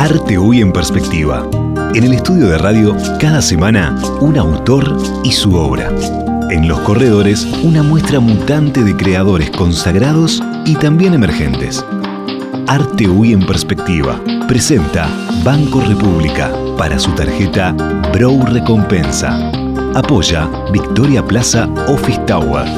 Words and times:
Arte 0.00 0.38
Hoy 0.38 0.60
en 0.60 0.72
Perspectiva. 0.72 1.44
En 1.92 2.04
el 2.04 2.12
estudio 2.12 2.46
de 2.46 2.56
radio, 2.56 2.96
cada 3.18 3.42
semana, 3.42 4.00
un 4.20 4.38
autor 4.38 4.96
y 5.24 5.32
su 5.32 5.56
obra. 5.56 5.90
En 6.50 6.68
los 6.68 6.78
corredores, 6.82 7.44
una 7.64 7.82
muestra 7.82 8.20
mutante 8.20 8.84
de 8.84 8.96
creadores 8.96 9.50
consagrados 9.50 10.40
y 10.64 10.76
también 10.76 11.14
emergentes. 11.14 11.84
Arte 12.68 13.08
Hoy 13.08 13.32
en 13.32 13.44
Perspectiva 13.44 14.20
presenta 14.46 15.08
Banco 15.42 15.80
República 15.80 16.52
para 16.76 17.00
su 17.00 17.10
tarjeta 17.16 17.72
Brow 18.12 18.46
Recompensa. 18.46 19.50
Apoya 19.96 20.48
Victoria 20.72 21.26
Plaza 21.26 21.68
Office 21.88 22.20
Tower. 22.24 22.68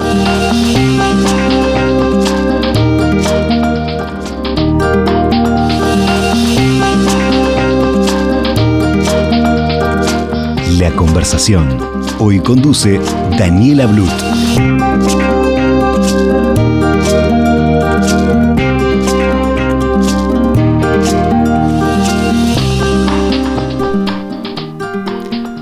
La 10.80 10.90
conversación. 10.96 11.78
Hoy 12.18 12.40
conduce 12.40 12.98
Daniela 13.38 13.84
Blut. 13.84 14.08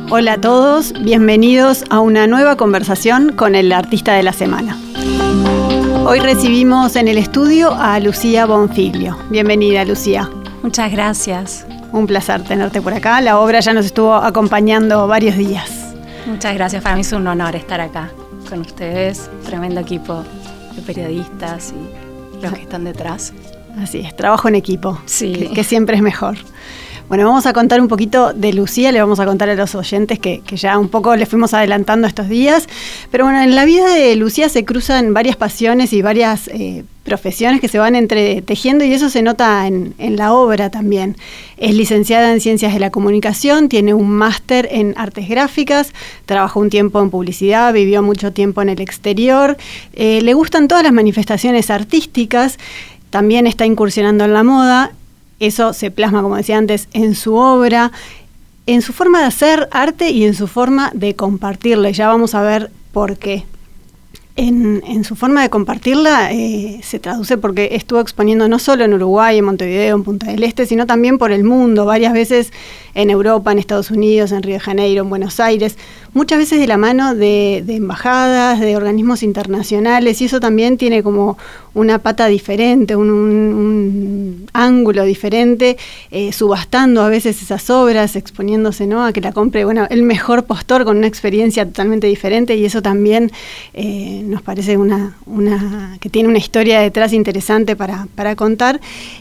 Hola 0.09 0.35
a 0.35 0.41
todos, 0.41 0.93
bienvenidos 1.03 1.85
a 1.91 1.99
una 1.99 2.29
nueva 2.29 2.55
conversación 2.55 3.33
con 3.33 3.57
el 3.57 3.73
artista 3.73 4.15
de 4.15 4.23
la 4.23 4.33
semana. 4.33 4.79
Hoy 6.07 6.21
recibimos 6.21 6.95
en 6.95 7.09
el 7.09 7.19
estudio 7.19 7.75
a 7.75 7.99
Lucía 7.99 8.47
Bonfiglio. 8.47 9.19
Bienvenida, 9.30 9.85
Lucía. 9.85 10.30
Muchas 10.63 10.93
gracias. 10.93 11.66
Un 11.92 12.06
placer 12.06 12.42
tenerte 12.45 12.83
por 12.83 12.92
acá. 12.92 13.20
La 13.20 13.38
obra 13.38 13.60
ya 13.60 13.73
nos 13.73 13.87
estuvo 13.87 14.15
acompañando 14.15 15.07
varios 15.09 15.37
días. 15.37 15.95
Muchas 16.26 16.54
gracias. 16.54 16.82
Para 16.82 16.95
mí 16.95 17.01
es 17.01 17.13
un 17.13 17.26
honor 17.26 17.57
estar 17.57 17.80
acá 17.80 18.10
con 18.49 18.60
ustedes. 18.60 19.30
Tremendo 19.46 19.80
equipo 19.80 20.23
de 20.74 20.82
periodistas 20.82 21.73
y 21.73 22.43
los 22.43 22.52
que 22.52 22.63
están 22.63 22.85
detrás. 22.85 23.32
Así 23.80 24.01
es, 24.01 24.15
trabajo 24.16 24.48
en 24.48 24.54
equipo, 24.57 24.98
Sí. 25.07 25.32
que, 25.32 25.51
que 25.52 25.65
siempre 25.65 25.96
es 25.96 26.02
mejor. 26.02 26.37
Bueno, 27.09 27.24
vamos 27.24 27.46
a 27.46 27.54
contar 27.54 27.80
un 27.80 27.88
poquito 27.88 28.34
de 28.34 28.52
Lucía, 28.52 28.92
le 28.92 29.01
vamos 29.01 29.18
a 29.18 29.24
contar 29.24 29.48
a 29.48 29.54
los 29.54 29.74
oyentes 29.74 30.18
que, 30.18 30.42
ya 30.52 30.78
un 30.78 30.90
poco 30.90 31.16
le 31.16 31.24
fuimos 31.24 31.54
adelantando 31.54 32.06
estos 32.06 32.28
días. 32.28 32.68
Pero 33.10 33.24
bueno, 33.24 33.40
en 33.40 33.54
la 33.54 33.64
vida 33.64 33.88
de 33.88 34.14
Lucía 34.14 34.51
se 34.51 34.66
cruzan 34.66 35.14
varias 35.14 35.34
pasiones 35.34 35.95
y 35.95 36.02
varias 36.02 36.48
eh, 36.48 36.84
profesiones 37.04 37.62
que 37.62 37.68
se 37.68 37.79
van 37.79 37.96
entretejiendo 37.96 38.84
y 38.84 38.92
eso 38.92 39.09
se 39.09 39.23
nota 39.23 39.66
en, 39.66 39.95
en 39.96 40.16
la 40.16 40.34
obra 40.34 40.68
también. 40.68 41.16
Es 41.56 41.74
licenciada 41.74 42.30
en 42.30 42.42
Ciencias 42.42 42.74
de 42.74 42.80
la 42.80 42.90
Comunicación, 42.90 43.70
tiene 43.70 43.95
un 43.95 44.10
máster 44.10 44.68
en 44.70 44.92
Artes 44.98 45.30
Gráficas, 45.30 45.95
trabajó 46.26 46.60
un 46.60 46.68
tiempo 46.68 47.01
en 47.01 47.09
publicidad, 47.09 47.73
vivió 47.73 48.02
mucho 48.02 48.34
tiempo 48.34 48.60
en 48.60 48.68
el 48.68 48.82
exterior, 48.82 49.56
eh, 49.95 50.20
le 50.20 50.34
gustan 50.34 50.68
todas 50.68 50.84
las 50.84 50.92
manifestaciones 50.92 51.70
artísticas, 51.70 52.59
también 53.09 53.46
está 53.46 53.64
incursionando 53.64 54.26
en 54.26 54.34
la 54.34 54.42
moda, 54.42 54.92
eso 55.41 55.73
se 55.73 55.91
plasma, 55.91 56.23
como 56.23 56.37
decía 56.37 56.59
antes, 56.59 56.89
en 56.93 57.15
su 57.15 57.35
obra, 57.35 57.93
en 58.67 58.83
su 58.83 58.93
forma 58.93 59.21
de 59.21 59.27
hacer 59.27 59.69
arte 59.73 60.11
y 60.11 60.25
en 60.25 60.35
su 60.35 60.47
forma 60.47 60.91
de 60.95 61.15
compartirla. 61.15 61.91
Ya 61.91 62.09
vamos 62.09 62.35
a 62.35 62.43
ver 62.43 62.71
por 62.93 63.17
qué. 63.17 63.45
En, 64.37 64.84
en 64.87 65.03
su 65.03 65.16
forma 65.16 65.43
de 65.43 65.50
compartirla 65.50 66.33
eh, 66.33 66.78
se 66.84 67.00
traduce 67.00 67.39
porque 67.39 67.71
estuvo 67.72 67.99
exponiendo 67.99 68.49
no 68.49 68.61
solo 68.61 68.84
en 68.84 68.94
Uruguay, 68.94 69.39
en 69.39 69.44
Montevideo, 69.44 69.97
en 69.97 70.05
Punta 70.05 70.31
del 70.31 70.44
Este, 70.44 70.65
sino 70.65 70.87
también 70.87 71.19
por 71.19 71.33
el 71.33 71.43
mundo, 71.43 71.87
varias 71.87 72.12
veces 72.12 72.53
en 72.94 73.11
Europa, 73.11 73.50
en 73.50 73.59
Estados 73.59 73.91
Unidos, 73.91 74.31
en 74.31 74.44
Río 74.44 74.55
de 74.55 74.61
Janeiro, 74.61 75.03
en 75.03 75.11
Buenos 75.11 75.41
Aires, 75.41 75.77
muchas 76.19 76.38
veces 76.38 76.59
de 76.59 76.66
la 76.66 76.77
mano 76.77 77.15
de, 77.15 77.59
embajadas, 77.69 78.59
de 78.59 78.76
organismos 78.76 79.22
internacionales, 79.22 80.20
y 80.20 80.25
eso 80.25 80.41
también 80.41 80.76
tiene 80.76 81.04
como 81.04 81.38
una 81.75 82.00
pata 82.00 82.26
diferente, 82.26 82.97
un 82.97 84.48
ángulo 84.53 85.04
diferente, 85.04 85.76
eh, 86.10 86.32
subastando 86.32 87.03
a 87.03 87.09
veces 87.09 87.41
esas 87.41 87.70
obras, 87.70 88.16
exponiéndose 88.16 88.88
¿no? 88.88 89.04
a 89.04 89.12
que 89.12 89.20
la 89.20 89.31
compre 89.31 89.65
bueno, 89.65 89.87
el 89.91 90.03
mejor 90.03 90.44
postor 90.44 90.84
con 90.84 90.97
una 90.97 91.06
experiencia 91.06 91.65
totalmente 91.65 92.09
diferente, 92.09 92.56
y 92.56 92.65
eso 92.65 92.82
también 92.82 93.31
eh, 93.75 94.22
nos 94.25 94.42
parece 94.42 94.76
una, 94.76 95.16
una 95.25 95.98
que 96.00 96.10
tiene 96.10 96.28
una 96.28 96.38
historia 96.38 96.81
detrás 96.81 97.12
interesante 97.12 97.76
para, 97.76 98.09
para 98.16 98.34
contar. 98.34 98.81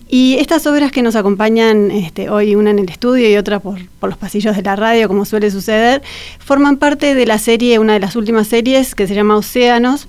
Y 0.09 0.38
estas 0.39 0.66
obras 0.66 0.91
que 0.91 1.03
nos 1.03 1.16
acompañan 1.16 1.91
este, 1.91 2.29
hoy, 2.29 2.55
una 2.55 2.71
en 2.71 2.79
el 2.79 2.89
estudio 2.89 3.29
y 3.29 3.35
otra 3.35 3.59
por, 3.59 3.77
por 4.00 4.09
los 4.09 4.17
pasillos 4.17 4.55
de 4.55 4.63
la 4.63 4.75
radio, 4.75 5.07
como 5.07 5.25
suele 5.25 5.51
suceder, 5.51 6.01
forman 6.39 6.77
parte 6.77 6.86
de 6.95 7.25
la 7.25 7.37
serie, 7.37 7.79
una 7.79 7.93
de 7.93 7.99
las 7.99 8.15
últimas 8.15 8.47
series 8.47 8.95
que 8.95 9.07
se 9.07 9.13
llama 9.13 9.35
Océanos 9.35 10.07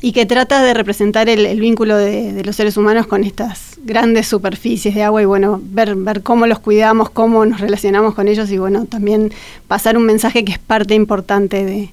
y 0.00 0.12
que 0.12 0.26
trata 0.26 0.62
de 0.62 0.72
representar 0.72 1.28
el, 1.28 1.44
el 1.44 1.58
vínculo 1.58 1.96
de, 1.96 2.32
de 2.32 2.44
los 2.44 2.54
seres 2.54 2.76
humanos 2.76 3.08
con 3.08 3.24
estas 3.24 3.78
grandes 3.82 4.28
superficies 4.28 4.94
de 4.94 5.02
agua 5.02 5.22
y 5.22 5.24
bueno, 5.24 5.60
ver, 5.60 5.96
ver 5.96 6.22
cómo 6.22 6.46
los 6.46 6.60
cuidamos, 6.60 7.10
cómo 7.10 7.44
nos 7.44 7.60
relacionamos 7.60 8.14
con 8.14 8.28
ellos 8.28 8.48
y 8.52 8.58
bueno, 8.58 8.86
también 8.86 9.32
pasar 9.66 9.96
un 9.96 10.04
mensaje 10.04 10.44
que 10.44 10.52
es 10.52 10.58
parte 10.60 10.94
importante 10.94 11.64
de, 11.64 11.90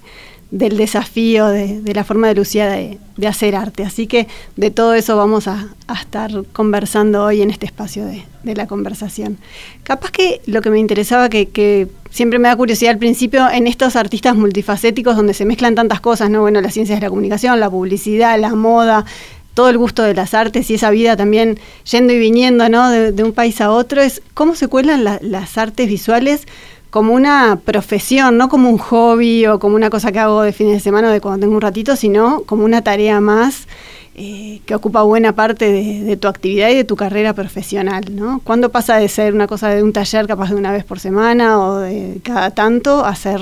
del 0.51 0.75
desafío 0.75 1.47
de, 1.47 1.81
de 1.81 1.93
la 1.93 2.03
forma 2.03 2.27
de 2.27 2.35
Lucía 2.35 2.69
de, 2.69 2.99
hacer 3.25 3.55
arte. 3.55 3.83
Así 3.83 4.07
que 4.07 4.27
de 4.57 4.71
todo 4.71 4.93
eso 4.93 5.15
vamos 5.15 5.47
a, 5.47 5.67
estar 5.99 6.31
conversando 6.51 7.23
hoy 7.23 7.41
en 7.41 7.49
este 7.51 7.65
espacio 7.65 8.05
de, 8.05 8.55
la 8.55 8.67
conversación. 8.67 9.37
Capaz 9.83 10.11
que 10.11 10.41
lo 10.45 10.61
que 10.61 10.69
me 10.69 10.79
interesaba, 10.79 11.29
que, 11.29 11.87
siempre 12.09 12.39
me 12.39 12.49
da 12.49 12.55
curiosidad 12.55 12.91
al 12.91 12.97
principio, 12.97 13.49
en 13.49 13.67
estos 13.67 13.95
artistas 13.95 14.35
multifacéticos 14.35 15.15
donde 15.15 15.33
se 15.33 15.45
mezclan 15.45 15.75
tantas 15.75 16.01
cosas, 16.01 16.29
¿no? 16.29 16.41
Bueno, 16.41 16.59
las 16.59 16.73
ciencias 16.73 16.99
de 16.99 17.05
la 17.05 17.09
comunicación, 17.09 17.59
la 17.59 17.69
publicidad, 17.69 18.37
la 18.37 18.53
moda, 18.53 19.05
todo 19.53 19.69
el 19.69 19.77
gusto 19.77 20.03
de 20.03 20.13
las 20.13 20.33
artes 20.33 20.69
y 20.69 20.73
esa 20.73 20.89
vida 20.89 21.15
también 21.15 21.59
yendo 21.89 22.11
y 22.11 22.19
viniendo, 22.19 22.67
¿no? 22.67 22.89
De, 22.89 23.23
un 23.23 23.31
país 23.31 23.61
a 23.61 23.71
otro, 23.71 24.01
es 24.01 24.21
cómo 24.33 24.55
se 24.55 24.67
cuelan 24.67 25.05
la- 25.05 25.19
las 25.21 25.57
artes 25.57 25.87
visuales 25.87 26.47
como 26.91 27.13
una 27.13 27.57
profesión, 27.63 28.37
no 28.37 28.49
como 28.49 28.69
un 28.69 28.77
hobby 28.77 29.45
o 29.47 29.59
como 29.59 29.75
una 29.75 29.89
cosa 29.89 30.11
que 30.11 30.19
hago 30.19 30.41
de 30.43 30.51
fines 30.53 30.73
de 30.73 30.79
semana 30.81 31.07
o 31.07 31.11
de 31.11 31.21
cuando 31.21 31.39
tengo 31.39 31.55
un 31.55 31.61
ratito, 31.61 31.95
sino 31.95 32.43
como 32.43 32.65
una 32.65 32.83
tarea 32.83 33.19
más 33.21 33.67
eh, 34.13 34.59
que 34.65 34.75
ocupa 34.75 35.01
buena 35.03 35.33
parte 35.33 35.71
de, 35.71 36.17
tu 36.17 36.27
actividad 36.27 36.69
y 36.69 36.75
de 36.75 36.83
tu 36.83 36.97
carrera 36.97 37.33
profesional, 37.33 38.03
¿no? 38.13 38.41
¿Cuándo 38.43 38.69
pasa 38.69 38.97
de 38.97 39.07
ser 39.07 39.33
una 39.33 39.47
cosa 39.47 39.69
de 39.69 39.81
un 39.81 39.93
taller 39.93 40.27
capaz 40.27 40.49
de 40.49 40.55
una 40.57 40.73
vez 40.73 40.83
por 40.83 40.99
semana 40.99 41.59
o 41.59 41.77
de 41.79 42.19
cada 42.23 42.51
tanto 42.51 43.05
a 43.05 43.15
ser, 43.15 43.39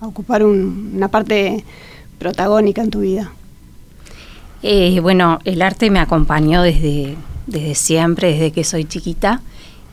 a 0.00 0.06
ocupar 0.06 0.44
un- 0.44 0.92
una 0.94 1.08
parte 1.08 1.64
protagónica 2.18 2.82
en 2.82 2.90
tu 2.90 3.00
vida? 3.00 3.32
Eh, 4.62 5.00
bueno, 5.00 5.38
el 5.44 5.62
arte 5.62 5.90
me 5.90 5.98
acompañó 5.98 6.60
desde, 6.60 7.16
desde 7.46 7.74
siempre, 7.74 8.32
desde 8.32 8.52
que 8.52 8.64
soy 8.64 8.84
chiquita. 8.84 9.40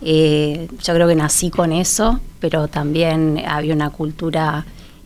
Eh, 0.02 0.68
yo 0.84 0.94
creo 0.94 1.08
que 1.08 1.16
nací 1.16 1.50
con 1.50 1.72
eso, 1.72 2.20
pero 2.40 2.68
también 2.68 3.44
había 3.46 3.74
una 3.74 3.90
cultura 3.90 4.66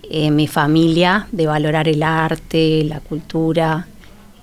en 0.09 0.35
mi 0.35 0.47
familia 0.47 1.27
de 1.31 1.47
valorar 1.47 1.87
el 1.87 2.03
arte, 2.03 2.83
la 2.83 2.99
cultura, 2.99 3.87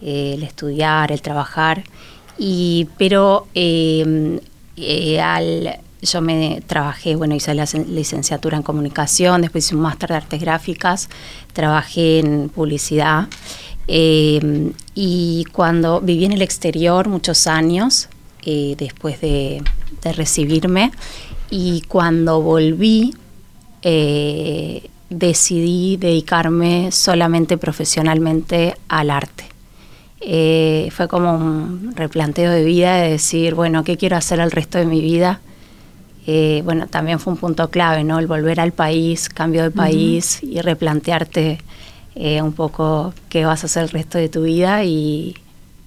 eh, 0.02 0.32
el 0.34 0.42
estudiar, 0.42 1.12
el 1.12 1.22
trabajar. 1.22 1.84
Y, 2.38 2.88
pero 2.98 3.46
eh, 3.54 4.40
eh, 4.76 5.20
al, 5.20 5.78
yo 6.02 6.20
me 6.22 6.62
trabajé, 6.66 7.14
bueno, 7.14 7.34
hice 7.34 7.54
la 7.54 7.64
cen- 7.64 7.86
licenciatura 7.86 8.56
en 8.56 8.62
comunicación, 8.62 9.42
después 9.42 9.66
hice 9.66 9.76
un 9.76 9.82
máster 9.82 10.08
de 10.08 10.16
artes 10.16 10.40
gráficas, 10.40 11.08
trabajé 11.52 12.20
en 12.20 12.48
publicidad. 12.48 13.28
Eh, 13.86 14.72
y 14.94 15.44
cuando 15.52 16.00
viví 16.00 16.24
en 16.24 16.32
el 16.32 16.42
exterior 16.42 17.08
muchos 17.08 17.46
años, 17.46 18.08
eh, 18.42 18.74
después 18.78 19.20
de, 19.20 19.62
de 20.02 20.12
recibirme, 20.12 20.92
y 21.50 21.82
cuando 21.82 22.40
volví, 22.40 23.14
eh, 23.82 24.88
decidí 25.08 25.96
dedicarme 25.96 26.92
solamente 26.92 27.58
profesionalmente 27.58 28.76
al 28.88 29.10
arte. 29.10 29.44
Eh, 30.20 30.88
fue 30.92 31.08
como 31.08 31.34
un 31.34 31.92
replanteo 31.96 32.52
de 32.52 32.64
vida 32.64 32.96
de 32.96 33.10
decir, 33.12 33.54
bueno, 33.54 33.84
¿qué 33.84 33.96
quiero 33.96 34.16
hacer 34.16 34.38
el 34.40 34.50
resto 34.50 34.78
de 34.78 34.86
mi 34.86 35.00
vida? 35.00 35.40
Eh, 36.26 36.62
bueno, 36.64 36.86
también 36.86 37.18
fue 37.18 37.32
un 37.32 37.38
punto 37.38 37.70
clave, 37.70 38.04
¿no? 38.04 38.18
El 38.18 38.26
volver 38.26 38.60
al 38.60 38.72
país, 38.72 39.28
cambio 39.28 39.62
de 39.62 39.70
país 39.70 40.42
y 40.42 40.60
replantearte 40.60 41.58
eh, 42.14 42.42
un 42.42 42.52
poco 42.52 43.14
qué 43.30 43.46
vas 43.46 43.62
a 43.64 43.66
hacer 43.66 43.84
el 43.84 43.88
resto 43.88 44.18
de 44.18 44.28
tu 44.28 44.42
vida 44.42 44.84
y, 44.84 45.34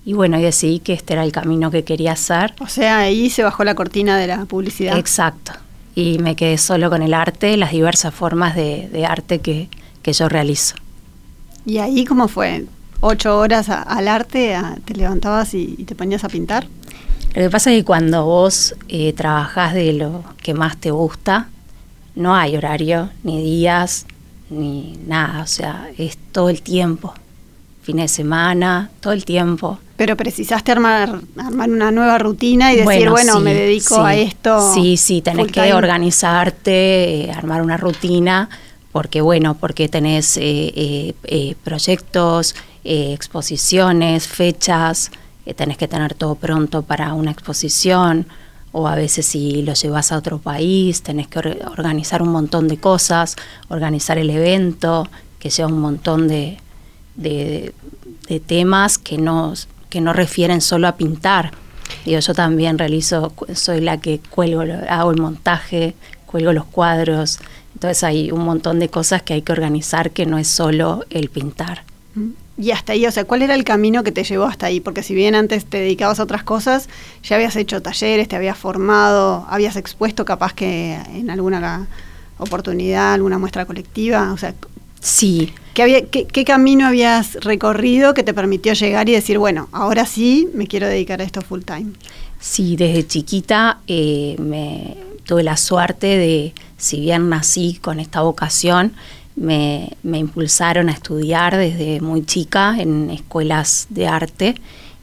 y 0.06 0.14
bueno, 0.14 0.38
y 0.40 0.42
decidí 0.42 0.80
que 0.80 0.94
este 0.94 1.14
era 1.14 1.24
el 1.24 1.32
camino 1.32 1.72
que 1.72 1.84
quería 1.84 2.12
hacer. 2.14 2.54
O 2.60 2.68
sea, 2.68 3.00
ahí 3.00 3.30
se 3.30 3.44
bajó 3.44 3.64
la 3.64 3.76
cortina 3.76 4.18
de 4.18 4.28
la 4.28 4.46
publicidad. 4.46 4.98
Exacto. 4.98 5.54
Y 5.96 6.18
me 6.20 6.36
quedé 6.36 6.58
solo 6.58 6.90
con 6.90 7.02
el 7.02 7.14
arte, 7.14 7.56
las 7.58 7.72
diversas 7.72 8.14
formas 8.14 8.56
de, 8.56 8.90
de 8.92 9.06
arte 9.06 9.40
que, 9.40 9.70
que 10.02 10.12
yo 10.14 10.28
realizo. 10.28 10.76
¿Y 11.66 11.78
ahí 11.78 12.04
cómo 12.06 12.28
fue? 12.28 12.66
¿Ocho 13.00 13.38
horas 13.38 13.70
a- 13.70 13.82
al 13.84 14.08
arte? 14.08 14.56
a- 14.56 14.76
¿Te 14.84 14.96
levantabas 14.96 15.54
y, 15.54 15.76
y 15.78 15.84
te 15.86 15.96
ponías 15.96 16.24
a 16.24 16.30
pintar? 16.30 16.68
Lo 17.36 17.42
que 17.42 17.50
pasa 17.50 17.72
es 17.72 17.78
que 17.80 17.86
cuando 17.86 18.26
vos 18.26 18.76
eh, 18.90 19.14
trabajás 19.14 19.74
de 19.74 19.94
lo 19.94 20.24
que 20.42 20.54
más 20.54 20.78
te 20.78 20.92
gusta, 20.92 21.48
no 22.16 22.36
hay 22.36 22.56
horario, 22.58 23.10
ni 23.24 23.42
días, 23.44 24.06
ni 24.50 25.00
nada, 25.08 25.42
o 25.42 25.48
sea, 25.48 25.90
es 25.98 26.18
todo 26.32 26.50
el 26.50 26.62
tiempo, 26.62 27.14
fines 27.82 28.12
de 28.12 28.16
semana, 28.16 28.92
todo 29.00 29.14
el 29.14 29.26
tiempo. 29.26 29.80
Pero 29.96 30.18
precisaste 30.18 30.72
armar, 30.72 31.22
armar 31.38 31.70
una 31.70 31.92
nueva 31.92 32.18
rutina 32.18 32.74
y 32.74 32.78
decir, 32.78 33.10
bueno, 33.10 33.40
me 33.40 33.54
dedico 33.54 34.02
a 34.02 34.16
esto. 34.16 34.74
Sí, 34.74 34.98
sí, 34.98 35.22
tenés 35.22 35.52
que 35.52 35.74
organizarte, 35.74 37.26
eh, 37.26 37.32
armar 37.32 37.62
una 37.62 37.78
rutina, 37.78 38.50
porque 38.92 39.22
bueno, 39.22 39.56
porque 39.56 39.90
tenés 39.90 40.38
eh, 40.38 41.14
eh, 41.24 41.56
proyectos, 41.64 42.56
exposiciones, 42.84 44.28
fechas, 44.28 45.12
tenés 45.56 45.78
que 45.78 45.88
tener 45.88 46.16
todo 46.16 46.36
pronto 46.36 46.82
para 46.82 47.14
una 47.14 47.32
exposición, 47.32 48.26
o 48.72 48.88
a 48.88 48.96
veces 48.96 49.28
si 49.28 49.62
lo 49.62 49.74
llevas 49.74 50.12
a 50.12 50.18
otro 50.18 50.40
país, 50.40 51.04
tenés 51.04 51.28
que 51.28 51.40
organizar 51.78 52.24
un 52.24 52.30
montón 52.30 52.68
de 52.68 52.78
cosas, 52.78 53.36
organizar 53.70 54.18
el 54.18 54.32
evento, 54.32 55.08
que 55.38 55.52
sea 55.52 55.68
un 55.68 55.80
montón 55.80 56.28
de, 56.28 56.58
de, 57.16 57.76
de 58.28 58.40
temas 58.40 58.98
que 58.98 59.18
no 59.18 59.54
que 59.94 60.02
no 60.02 60.12
refieren 60.12 60.60
solo 60.60 60.88
a 60.88 60.98
pintar. 60.98 61.52
yo 62.04 62.34
también 62.34 62.80
realizo, 62.80 63.32
soy 63.54 63.80
la 63.80 64.00
que 64.00 64.20
cuelgo, 64.32 64.64
hago 64.90 65.12
el 65.12 65.22
montaje, 65.22 65.94
cuelgo 66.26 66.52
los 66.52 66.66
cuadros. 66.66 67.38
Entonces 67.76 68.04
hay 68.04 68.32
un 68.32 68.44
montón 68.44 68.80
de 68.80 68.90
cosas 68.90 69.22
que 69.22 69.36
hay 69.36 69.44
que 69.44 69.52
organizar 69.52 70.10
que 70.10 70.26
no 70.26 70.40
es 70.40 70.48
solo 70.48 71.06
el 71.12 71.30
pintar. 71.30 71.84
Y 72.58 72.72
hasta 72.72 72.94
ahí, 72.94 73.06
o 73.06 73.12
sea, 73.12 73.26
¿cuál 73.26 73.44
era 73.44 73.54
el 73.54 73.64
camino 73.64 74.04
que 74.04 74.12
te 74.12 74.24
llevó 74.24 74.46
hasta 74.46 74.66
ahí? 74.66 74.80
Porque 74.80 75.04
si 75.04 75.14
bien 75.14 75.36
antes 75.36 75.64
te 75.64 75.78
dedicabas 75.78 76.20
a 76.20 76.24
otras 76.24 76.42
cosas, 76.42 76.90
ya 77.22 77.36
habías 77.36 77.56
hecho 77.56 77.84
talleres, 77.84 78.28
te 78.28 78.36
habías 78.36 78.58
formado, 78.58 79.46
habías 79.48 79.76
expuesto 79.76 80.26
capaz 80.26 80.54
que 80.54 80.96
en 81.14 81.30
alguna 81.30 81.88
oportunidad, 82.40 83.14
alguna 83.14 83.38
muestra 83.38 83.66
colectiva, 83.66 84.34
o 84.34 84.38
sea, 84.38 84.56
Sí. 85.04 85.54
¿Qué, 85.74 86.46
camino 86.46 86.88
habías 86.88 87.34
recorrido 87.36 88.14
que 88.14 88.24
te 88.24 88.34
permitió 88.34 88.74
llegar 88.74 89.10
y 89.10 89.12
decir, 89.12 89.38
bueno, 89.38 89.68
ahora 89.72 90.06
sí 90.06 90.48
me 90.54 90.66
quiero 90.66 90.88
dedicar 90.88 91.20
a 91.20 91.26
esto 91.26 91.42
full 91.42 91.62
time? 91.62 91.92
Sí, 92.40 92.76
desde 92.78 93.06
chiquita 93.06 93.80
eh, 93.88 94.36
me 94.40 94.96
tuve 95.26 95.44
la 95.44 95.58
suerte 95.58 96.08
de, 96.08 96.54
si 96.78 97.02
bien 97.02 97.28
nací 97.28 97.80
con 97.82 98.00
esta 98.00 98.22
vocación, 98.22 98.94
me, 99.36 99.90
impulsaron 100.04 100.90
a 100.90 100.94
estudiar 100.94 101.58
desde 101.58 102.00
muy 102.00 102.26
chica 102.26 102.76
en 102.80 103.10
escuelas 103.10 103.88
de 103.90 104.08
arte, 104.08 104.56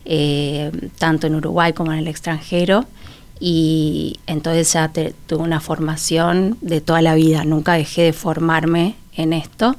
eh, 0.06 0.70
tanto 0.98 1.26
en 1.26 1.34
Uruguay 1.34 1.72
como 1.74 1.92
en 1.92 1.98
el 1.98 2.08
extranjero. 2.08 2.86
Y 3.38 4.18
entonces 4.26 4.72
ya 4.72 4.90
tuve 5.26 5.42
una 5.42 5.60
formación 5.60 6.56
de 6.60 6.80
toda 6.80 7.02
la 7.02 7.14
vida, 7.14 7.44
nunca 7.44 7.72
dejé 7.74 8.02
de 8.02 8.12
formarme 8.12 8.94
en 9.14 9.32
esto 9.32 9.76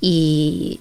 y, 0.00 0.80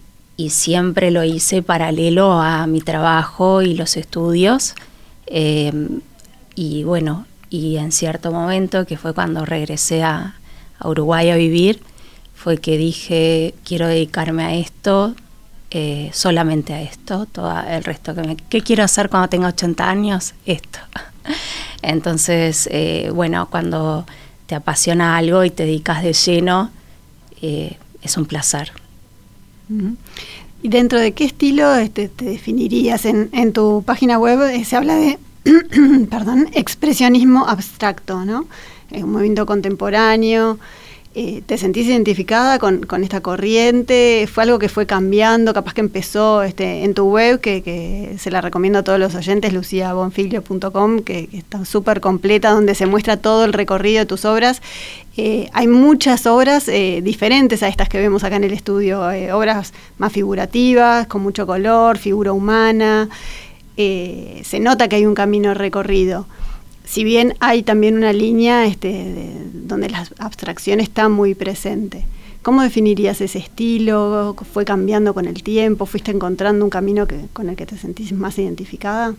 siempre 0.50 1.10
lo 1.10 1.24
hice 1.24 1.64
paralelo 1.64 2.32
a 2.34 2.68
mi 2.68 2.80
trabajo 2.80 3.64
y 3.64 3.74
los 3.74 3.98
estudios. 3.98 4.76
Eh, 5.26 5.74
y 6.54 6.84
bueno, 6.84 7.26
y 7.50 7.78
en 7.78 7.92
cierto 7.92 8.32
momento, 8.32 8.86
que 8.86 8.98
fue 8.98 9.14
cuando 9.14 9.46
regresé 9.46 10.04
a, 10.04 10.36
Uruguay 10.84 11.32
a 11.32 11.36
vivir, 11.36 11.82
fue 12.36 12.60
que 12.60 12.78
dije, 12.78 13.56
quiero 13.66 13.88
dedicarme 13.88 14.44
a 14.44 14.54
esto, 14.54 15.16
eh, 15.72 16.12
solamente 16.14 16.72
a 16.74 16.84
esto, 16.84 17.26
todo 17.26 17.52
el 17.68 17.84
resto 17.84 18.14
que 18.14 18.22
me... 18.22 18.36
¿Qué 18.36 18.62
quiero 18.62 18.84
hacer 18.84 19.10
cuando 19.10 19.28
tenga 19.28 19.48
80 19.48 19.90
años? 19.90 20.36
Esto. 20.46 20.78
Entonces, 21.82 22.70
eh, 22.72 23.10
bueno, 23.12 23.48
cuando 23.50 24.06
te 24.46 24.54
apasiona 24.54 25.18
algo 25.18 25.44
y 25.44 25.50
te 25.50 25.66
dedicas 25.66 26.04
de 26.04 26.14
lleno, 26.14 26.70
es 27.42 28.18
un 28.18 28.26
placer. 28.26 28.72
¿Y 30.64 30.70
dentro 30.70 31.00
de 31.00 31.14
qué 31.14 31.26
estilo 31.26 31.76
este, 31.76 32.08
te 32.08 32.26
definirías? 32.26 33.06
En, 33.06 33.30
en 33.34 33.54
tu 33.54 33.84
página 33.86 34.18
web 34.18 34.42
eh, 34.50 34.64
se 34.66 34.76
habla 34.76 34.96
de 34.96 35.20
perdón, 36.10 36.50
expresionismo 36.54 37.48
abstracto, 37.48 38.26
¿no? 38.26 38.46
Es 38.92 39.04
un 39.04 39.12
movimiento 39.12 39.46
contemporáneo. 39.46 40.60
Eh, 41.20 41.42
¿Te 41.44 41.58
sentís 41.58 41.88
identificada 41.88 42.60
con, 42.60 42.86
esta 43.04 43.22
corriente? 43.22 44.30
¿Fue 44.32 44.44
algo 44.44 44.60
que 44.60 44.70
fue 44.70 44.86
cambiando? 44.86 45.52
Capaz 45.52 45.74
que 45.74 45.82
empezó 45.82 46.44
este, 46.44 46.84
en 46.84 46.94
tu 46.94 47.10
web, 47.10 47.42
que, 47.42 48.14
se 48.20 48.30
la 48.30 48.40
recomiendo 48.40 48.78
a 48.78 48.84
todos 48.84 49.00
los 49.00 49.16
oyentes, 49.16 49.52
luciabonfilio.com, 49.52 51.00
que, 51.00 51.26
que 51.26 51.38
está 51.40 51.66
súper 51.66 52.02
completa, 52.02 52.52
donde 52.52 52.76
se 52.76 52.86
muestra 52.86 53.18
todo 53.18 53.46
el 53.46 53.54
recorrido 53.54 54.02
de 54.02 54.06
tus 54.06 54.26
obras. 54.26 54.62
Eh, 55.18 55.50
hay 55.54 55.68
muchas 55.68 56.28
obras 56.28 56.68
eh, 56.68 57.02
diferentes 57.04 57.64
a 57.64 57.68
estas 57.68 57.90
que 57.90 57.98
vemos 57.98 58.24
acá 58.24 58.36
en 58.36 58.44
el 58.44 58.54
estudio, 58.54 59.02
obras 59.34 59.74
más 59.98 60.14
figurativas, 60.14 61.08
con 61.08 61.24
mucho 61.24 61.48
color, 61.48 61.98
figura 61.98 62.32
humana. 62.32 63.10
se 63.76 64.60
nota 64.62 64.88
que 64.88 64.98
hay 64.98 65.08
un 65.08 65.16
camino 65.16 65.56
recorrido 65.56 66.28
si 66.88 67.04
bien 67.04 67.36
hay 67.42 67.64
también 67.64 67.98
una 67.98 68.14
línea 68.14 68.66
este, 68.66 69.34
donde 69.54 69.90
la 69.90 70.08
abstracción 70.20 70.80
está 70.80 71.10
muy 71.10 71.36
presente. 71.36 72.06
¿Cómo 72.42 72.62
definirías 72.62 73.20
ese 73.20 73.40
estilo? 73.40 74.34
¿Fue 74.54 74.64
cambiando 74.64 75.14
con 75.14 75.26
el 75.26 75.44
tiempo? 75.44 75.86
¿Fuiste 75.86 76.12
encontrando 76.12 76.64
un 76.64 76.70
camino 76.70 77.06
con 77.34 77.50
el 77.50 77.58
que 77.58 77.66
te 77.66 77.78
sentís 77.78 78.14
más 78.14 78.40
identificada? 78.40 79.16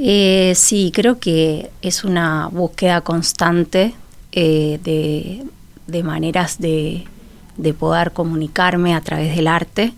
Eh, 0.00 0.52
sí, 0.54 0.92
creo 0.94 1.18
que 1.18 1.70
es 1.82 2.04
una 2.04 2.48
búsqueda 2.52 3.00
constante 3.00 3.94
eh, 4.30 4.78
de, 5.88 6.02
maneras 6.04 6.60
de, 6.60 7.04
poder 7.76 8.12
comunicarme 8.12 8.94
a 8.94 9.00
través 9.00 9.34
del 9.34 9.48
arte. 9.48 9.92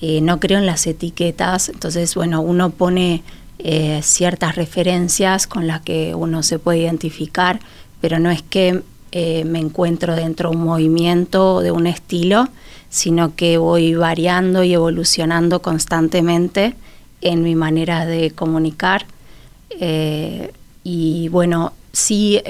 Eh, 0.00 0.20
no 0.20 0.38
creo 0.38 0.58
en 0.60 0.66
las 0.66 0.86
etiquetas, 0.86 1.68
entonces, 1.68 2.14
bueno, 2.14 2.42
uno 2.42 2.70
pone 2.70 3.24
eh, 3.58 4.00
ciertas 4.02 4.56
referencias 4.56 5.46
con 5.46 5.66
las 5.66 5.80
que 5.80 6.14
uno 6.14 6.42
se 6.42 6.58
puede 6.58 6.80
identificar, 6.80 7.60
pero 8.00 8.18
no 8.18 8.30
es 8.30 8.42
que 8.42 8.82
eh, 9.12 9.44
me 9.44 9.60
encuentro 9.60 10.16
dentro 10.16 10.50
de 10.50 10.56
un 10.56 10.64
movimiento 10.64 11.60
de 11.60 11.70
un 11.70 11.86
estilo, 11.86 12.48
sino 12.90 13.36
que 13.36 13.58
voy 13.58 13.94
variando 13.94 14.64
y 14.64 14.74
evolucionando 14.74 15.62
constantemente 15.62 16.74
en 17.20 17.42
mi 17.42 17.54
manera 17.54 18.06
de 18.06 18.32
comunicar. 18.32 19.06
Eh, 19.70 20.52
y 20.82 21.28
bueno, 21.28 21.72
sí 21.92 22.42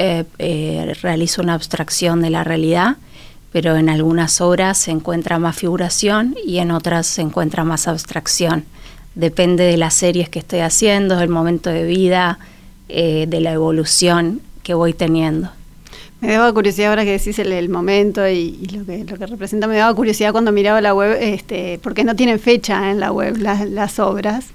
realizo 1.03 1.43
una 1.43 1.55
abstracción 1.55 2.23
de 2.23 2.31
la 2.31 2.45
realidad, 2.45 2.97
pero 3.53 3.77
en 3.77 3.89
algunas 3.89 4.41
obras 4.41 4.79
se 4.79 4.91
encuentra 4.91 5.39
más 5.39 5.55
figuración 5.57 6.35
y 6.45 6.59
en 6.59 6.71
otras 6.71 7.07
se 7.07 7.23
encuentra 7.23 7.63
más 7.63 7.87
abstracción 7.87 8.65
depende 9.15 9.65
de 9.65 9.77
las 9.77 9.95
series 9.95 10.29
que 10.29 10.39
estoy 10.39 10.61
haciendo, 10.61 11.17
del 11.17 11.29
momento 11.29 11.71
de 11.71 11.85
vida, 11.85 12.39
eh, 12.89 13.27
de 13.29 13.41
la 13.41 13.53
evolución 13.53 14.41
que 14.63 14.75
voy 14.75 14.93
teniendo. 14.93 15.51
Me 16.21 16.33
daba 16.33 16.53
curiosidad 16.53 16.89
ahora 16.89 17.05
que 17.05 17.13
decís 17.13 17.39
el, 17.39 17.69
momento 17.69 18.27
y, 18.27 18.67
lo, 18.73 18.87
que, 18.87 19.05
lo 19.05 19.19
que 19.19 19.27
representa, 19.27 19.67
me 19.67 19.77
daba 19.77 19.95
curiosidad 19.95 20.33
cuando 20.33 20.53
miraba 20.53 20.81
la 20.81 20.95
web, 20.95 21.19
este, 21.21 21.79
porque 21.83 22.03
no 22.03 22.17
tienen 22.17 22.39
fecha 22.41 22.91
en 22.91 22.99
la 22.99 23.13
web 23.13 23.37
las, 23.37 23.99
obras. 23.99 24.47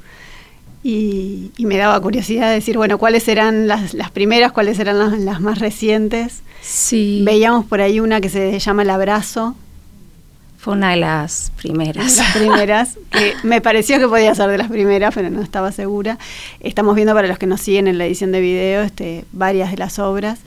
Y, 0.84 1.52
me 1.60 1.78
daba 1.78 2.02
curiosidad 2.02 2.52
decir, 2.52 2.76
bueno, 2.76 2.98
cuáles 2.98 3.24
serán 3.24 3.68
las, 3.68 3.94
primeras, 4.14 4.52
cuáles 4.52 4.78
serán 4.78 4.98
las, 4.98 5.20
las, 5.20 5.42
más 5.42 5.60
recientes. 5.60 6.42
Sí. 6.62 7.22
Veíamos 7.24 7.66
por 7.66 7.82
ahí 7.82 8.00
una 8.00 8.20
que 8.20 8.30
se 8.30 8.58
llama 8.58 8.82
El 8.82 8.90
Abrazo, 8.90 9.56
fue 10.60 10.74
una 10.74 10.92
de 10.92 10.98
las 10.98 11.54
primeras. 11.56 12.18
las 12.18 12.36
primeras, 12.36 12.98
que 13.12 13.34
me 13.44 13.62
pareció 13.62 13.98
que 13.98 14.10
podía 14.10 14.36
ser 14.36 14.50
de 14.50 14.58
las 14.58 14.68
primeras, 14.68 15.16
pero 15.16 15.30
no 15.30 15.42
estaba 15.42 15.72
segura. 15.72 16.20
Estamos 16.60 16.96
viendo 16.96 17.14
para 17.14 17.30
los 17.30 17.38
que 17.38 17.48
nos 17.48 17.62
siguen 17.62 17.88
en 17.88 17.98
la 17.98 18.06
edición 18.06 18.34
de 18.34 18.42
video 18.42 18.82
este, 18.82 19.24
varias 19.32 19.72
de 19.72 19.78
las 19.78 20.00
obras. 20.00 20.40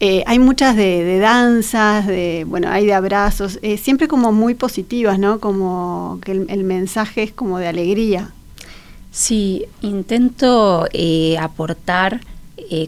Eh, 0.00 0.24
hay 0.26 0.40
muchas 0.40 0.74
de, 0.74 1.18
danzas, 1.20 2.08
de, 2.08 2.44
bueno, 2.48 2.70
hay 2.70 2.86
de 2.86 2.94
abrazos, 2.94 3.60
eh, 3.62 3.76
siempre 3.76 4.08
como 4.08 4.32
muy 4.32 4.54
positivas, 4.54 5.18
¿no? 5.20 5.38
Como 5.38 6.18
que 6.24 6.32
el, 6.32 6.64
mensaje 6.64 7.22
es 7.22 7.32
como 7.32 7.60
de 7.60 7.68
alegría. 7.68 8.30
Sí, 9.12 9.64
intento 9.80 10.88
eh, 10.92 11.36
aportar 11.38 12.20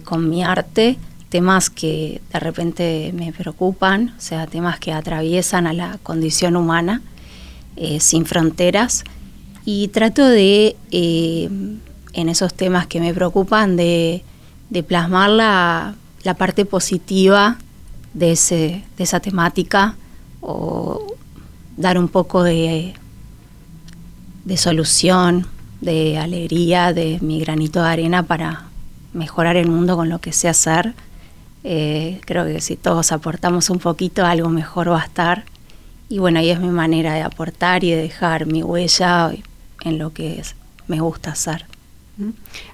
con 0.05 0.31
mi 0.31 0.45
arte 0.45 0.97
temas 1.33 1.71
que 1.71 2.21
de 2.31 2.41
repente 2.41 3.11
me 3.15 3.33
preocupan, 3.33 4.15
o 4.19 4.21
sea, 4.21 4.47
temas 4.47 4.79
que 4.79 4.93
atraviesan 4.93 5.67
a 5.67 5.73
la 5.73 5.99
condición 6.03 6.57
humana 6.57 7.01
eh, 7.77 8.01
sin 8.01 8.27
fronteras 8.27 9.03
y 9.65 9.89
trato 9.89 10.27
de, 10.29 10.77
eh, 10.91 11.49
en 12.13 12.29
esos 12.29 12.53
temas 12.53 12.87
que 12.87 13.01
me 13.01 13.15
preocupan, 13.15 13.77
de, 13.79 14.23
plasmar 14.87 15.31
la, 15.31 15.95
parte 16.37 16.67
positiva 16.67 17.57
de, 18.13 18.33
ese, 18.33 18.85
de 18.99 19.05
esa 19.05 19.21
temática 19.21 19.97
o 20.43 21.15
dar 21.79 21.97
un 21.97 22.09
poco 22.09 22.43
de, 22.43 22.93
de 24.45 24.57
solución 24.59 25.47
de 25.81 26.19
alegría, 26.19 26.93
de 26.93 27.19
mi 27.23 27.41
granito 27.41 27.83
de 27.83 27.89
arena 27.89 28.23
para 28.23 28.65
mejorar 29.15 29.57
el 29.57 29.69
mundo 29.69 29.97
con 29.97 30.11
lo 30.11 30.19
que 30.19 30.33
sé 30.33 30.51
hacer. 30.51 30.93
Eh, 31.65 32.21
creo 32.25 32.45
que 32.45 32.61
si 32.61 32.77
todos 32.77 33.13
aportamos 33.13 33.71
un 33.71 33.79
poquito, 33.79 34.25
algo 34.25 34.49
mejor 34.49 34.91
va 34.91 35.03
a 35.03 35.05
estar. 35.05 35.45
Y 36.09 36.19
bueno, 36.19 36.41
ahí 36.41 36.51
es 36.51 36.61
mi 36.61 36.71
manera 36.71 37.15
de 37.15 37.23
aportar 37.23 37.85
y 37.85 37.91
de 37.91 38.03
dejar 38.03 38.47
mi 38.47 38.63
huella 38.63 39.33
en 39.83 39.99
lo 39.99 40.13
que 40.13 40.43
me 40.87 41.01
gusta 41.01 41.33
hacer. 41.33 41.67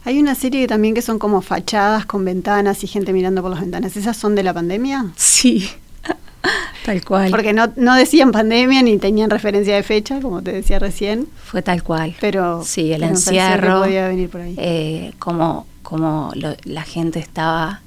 Hay 0.05 0.19
una 0.19 0.35
serie 0.35 0.67
también 0.67 0.95
que 0.95 1.03
son 1.03 1.19
como 1.19 1.41
fachadas 1.43 2.05
con 2.05 2.25
ventanas 2.25 2.83
y 2.83 2.87
gente 2.87 3.13
mirando 3.13 3.41
por 3.41 3.53
las 3.53 3.61
ventanas. 3.61 3.97
¿Esas 3.97 4.17
son 4.17 4.35
de 4.35 4.43
la 4.43 4.53
pandemia? 4.53 5.07
Sí, 5.17 5.69
tal 6.85 7.05
cual. 7.05 7.31
Porque 7.31 7.53
no, 7.53 7.73
no 7.77 7.95
decían 7.95 8.33
pandemia 8.33 8.83
ni 8.83 8.99
tenían 8.99 9.31
referencia 9.31 9.77
de 9.77 9.83
fecha, 9.85 10.21
como 10.21 10.43
te 10.43 10.53
decía 10.53 10.81
recién. 10.81 11.29
Fue 11.45 11.63
tal 11.63 11.83
cual. 11.85 12.17
Pero 12.21 12.65
sí, 12.65 12.93
el 12.93 13.05
encierro. 13.05 13.83
podía 13.83 14.09
venir 14.09 14.29
por 14.29 14.41
ahí. 14.41 14.55
Eh, 14.59 15.13
como 15.19 15.67
como 15.89 16.33
la 16.35 16.83
gente 16.83 17.19
estaba 17.19 17.81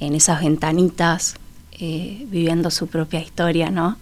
en 0.00 0.14
esas 0.14 0.42
ventanitas 0.42 1.36
eh, 1.72 2.26
viviendo 2.28 2.70
su 2.70 2.86
propia 2.88 3.20
historia, 3.20 3.70
¿no? 3.70 3.96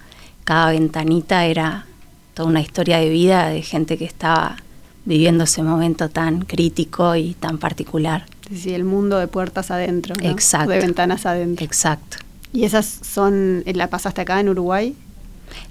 Cada 0.44 0.70
ventanita 0.70 1.44
era 1.44 1.86
toda 2.34 2.48
una 2.48 2.60
historia 2.60 2.98
de 2.98 3.08
vida 3.08 3.48
de 3.48 3.62
gente 3.62 3.98
que 3.98 4.04
estaba 4.04 4.56
viviendo 5.04 5.44
ese 5.44 5.62
momento 5.62 6.08
tan 6.08 6.42
crítico 6.42 7.16
y 7.16 7.34
tan 7.34 7.58
particular. 7.58 8.26
Sí, 8.54 8.74
el 8.74 8.84
mundo 8.84 9.18
de 9.18 9.26
puertas 9.28 9.70
adentro, 9.70 10.14
¿no? 10.14 10.28
Exacto. 10.28 10.70
De 10.70 10.78
ventanas 10.78 11.26
adentro. 11.26 11.64
Exacto. 11.64 12.18
¿Y 12.52 12.64
esas 12.64 12.86
son, 12.86 13.62
la 13.66 13.88
pasaste 13.88 14.20
acá 14.20 14.40
en 14.40 14.48
Uruguay? 14.48 14.94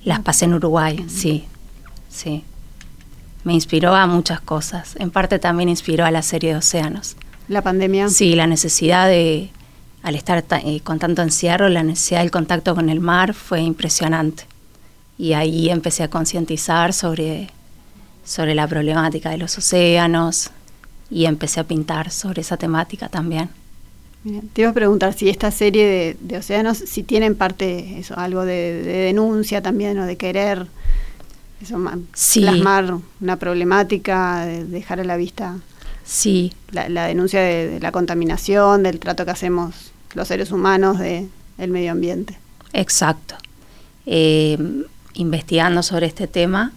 Las 0.03 0.19
pasé 0.19 0.45
en 0.45 0.53
Uruguay, 0.53 1.03
sí, 1.07 1.45
sí. 2.09 2.43
Me 3.43 3.53
inspiró 3.53 3.93
a 3.93 4.07
muchas 4.07 4.41
cosas. 4.41 4.95
En 4.99 5.11
parte 5.11 5.39
también 5.39 5.69
inspiró 5.69 6.05
a 6.05 6.11
la 6.11 6.21
serie 6.21 6.51
de 6.51 6.57
Océanos. 6.57 7.15
¿La 7.47 7.61
pandemia? 7.61 8.09
Sí, 8.09 8.35
la 8.35 8.47
necesidad 8.47 9.07
de, 9.07 9.51
al 10.05 10.15
estar 10.15 10.45
eh, 10.63 10.79
con 10.81 10.99
tanto 10.99 11.21
encierro, 11.21 11.67
la 11.67 11.83
necesidad 11.83 12.21
del 12.21 12.31
contacto 12.31 12.75
con 12.75 12.89
el 12.89 12.99
mar 13.01 13.33
fue 13.33 13.59
impresionante. 13.59 14.45
Y 15.17 15.33
ahí 15.33 15.69
empecé 15.69 16.03
a 16.03 16.09
concientizar 16.09 16.93
sobre 16.93 17.49
sobre 18.25 18.55
la 18.55 18.67
problemática 18.67 19.29
de 19.29 19.37
los 19.37 19.57
océanos 19.57 20.49
y 21.09 21.25
empecé 21.25 21.59
a 21.59 21.63
pintar 21.63 22.11
sobre 22.11 22.41
esa 22.41 22.57
temática 22.57 23.07
también. 23.07 23.49
te 24.53 24.61
iba 24.63 24.71
a 24.71 24.73
preguntar 24.73 25.13
si 25.13 25.29
esta 25.29 25.51
serie 25.51 26.17
de, 26.19 26.37
océanos, 26.37 26.79
si 26.79 27.03
tienen 27.03 27.35
parte, 27.35 27.99
eso, 27.99 28.17
algo 28.17 28.43
de, 28.43 28.81
denuncia 28.81 29.61
también 29.61 29.99
o 29.99 30.05
de 30.07 30.17
querer 30.17 30.65
eso, 31.61 31.79
plasmar 32.35 32.97
una 33.21 33.37
problemática, 33.37 34.45
de 34.45 34.65
dejar 34.65 34.99
a 34.99 35.03
la 35.03 35.15
vista 35.15 35.57
sí. 36.03 36.51
la, 36.71 37.05
denuncia 37.05 37.39
de, 37.41 37.79
la 37.79 37.91
contaminación, 37.91 38.81
del 38.81 38.99
trato 38.99 39.23
que 39.23 39.31
hacemos 39.31 39.91
los 40.15 40.27
seres 40.27 40.51
humanos 40.51 40.97
del 40.99 41.29
medio 41.69 41.91
ambiente. 41.91 42.37
Exacto. 42.73 43.35
Eh, 44.05 44.57
investigando 45.13 45.83
sobre 45.83 46.07
este 46.07 46.27
tema, 46.27 46.73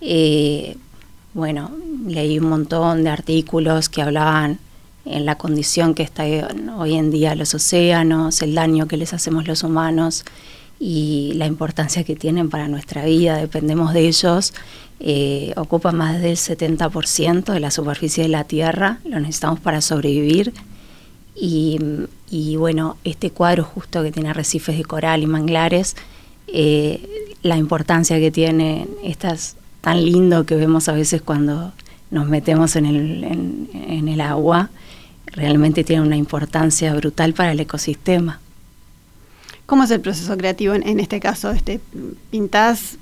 eh, 0.00 0.76
bueno, 1.34 1.70
leí 2.06 2.38
un 2.38 2.48
montón 2.48 3.04
de 3.04 3.10
artículos 3.10 3.88
que 3.88 4.02
hablaban 4.02 4.58
en 5.04 5.24
la 5.24 5.36
condición 5.36 5.94
que 5.94 6.02
está 6.02 6.24
hoy 6.76 6.94
en 6.94 7.10
día 7.10 7.34
los 7.34 7.54
océanos, 7.54 8.42
el 8.42 8.54
daño 8.54 8.86
que 8.86 8.96
les 8.96 9.14
hacemos 9.14 9.46
los 9.46 9.62
humanos 9.62 10.24
y 10.78 11.32
la 11.34 11.46
importancia 11.46 12.04
que 12.04 12.14
tienen 12.14 12.50
para 12.50 12.68
nuestra 12.68 13.04
vida, 13.04 13.36
dependemos 13.36 13.94
de 13.94 14.06
ellos, 14.06 14.52
eh, 15.00 15.52
ocupan 15.56 15.96
más 15.96 16.20
del 16.20 16.36
70% 16.36 17.52
de 17.52 17.60
la 17.60 17.70
superficie 17.70 18.24
de 18.24 18.28
la 18.28 18.44
Tierra, 18.44 18.98
lo 19.04 19.18
necesitamos 19.18 19.60
para 19.60 19.80
sobrevivir. 19.80 20.52
Y, 21.40 22.56
bueno, 22.56 22.96
este 23.04 23.30
cuadro 23.30 23.62
justo 23.64 24.02
que 24.02 24.10
tiene 24.10 24.30
arrecifes 24.30 24.76
de 24.76 24.84
coral 24.84 25.22
y 25.22 25.26
manglares, 25.26 25.96
eh, 26.48 27.28
la 27.42 27.56
importancia 27.56 28.18
que 28.18 28.30
tienen 28.30 28.88
estas 29.04 29.56
tan 29.80 30.04
lindo 30.04 30.44
que 30.44 30.56
vemos 30.56 30.88
a 30.88 30.92
veces 30.92 31.22
cuando 31.22 31.72
nos 32.10 32.26
metemos 32.26 32.74
en 32.76 32.86
el, 32.86 33.24
en, 33.24 34.08
el 34.08 34.20
agua, 34.20 34.70
realmente 35.26 35.84
tiene 35.84 36.02
una 36.02 36.16
importancia 36.16 36.92
brutal 36.94 37.34
para 37.34 37.52
el 37.52 37.60
ecosistema. 37.60 38.40
¿Cómo 39.66 39.84
es 39.84 39.90
el 39.90 40.00
proceso 40.00 40.36
creativo 40.36 40.74
en, 40.74 40.98
este 40.98 41.20
caso? 41.20 41.50
Este, 41.50 41.80
¿Pintás 42.30 42.98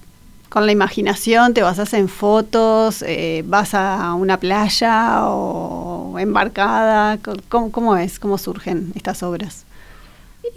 con 0.49 0.67
la 0.67 0.73
imaginación? 0.73 1.55
¿Te 1.55 1.63
basas 1.63 1.93
en 1.95 2.09
fotos? 2.09 3.03
Eh, 3.03 3.45
¿Vas 3.47 3.75
a 3.75 4.15
una 4.15 4.39
playa 4.39 5.27
o 5.27 6.19
embarcada? 6.19 7.19
¿Cómo, 7.49 7.97
es? 7.97 8.19
¿Cómo 8.19 8.39
surgen 8.39 8.93
estas 8.95 9.23
obras? 9.23 9.65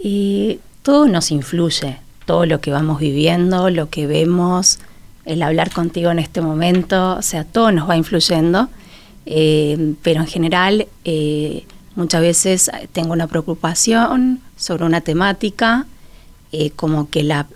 Y 0.02 0.60
todo 0.82 1.06
nos 1.06 1.30
influye, 1.30 1.98
todo 2.24 2.46
lo 2.46 2.60
que 2.60 2.70
vamos 2.70 3.00
viviendo, 3.00 3.70
lo 3.70 3.90
que 3.90 4.06
vemos, 4.06 4.78
el 5.24 5.42
hablar 5.42 5.70
contigo 5.72 6.10
en 6.10 6.18
este 6.18 6.40
momento, 6.40 7.16
o 7.16 7.22
sea, 7.22 7.44
todo 7.44 7.72
nos 7.72 7.88
va 7.88 7.96
influyendo, 7.96 8.68
eh, 9.26 9.94
pero 10.02 10.20
en 10.20 10.26
general 10.26 10.86
eh, 11.04 11.66
muchas 11.94 12.22
veces 12.22 12.70
tengo 12.92 13.12
una 13.12 13.26
preocupación 13.26 14.40
sobre 14.56 14.84
una 14.84 15.00
temática, 15.00 15.86
como 16.74 17.08
que 17.08 17.22
la 17.22 17.46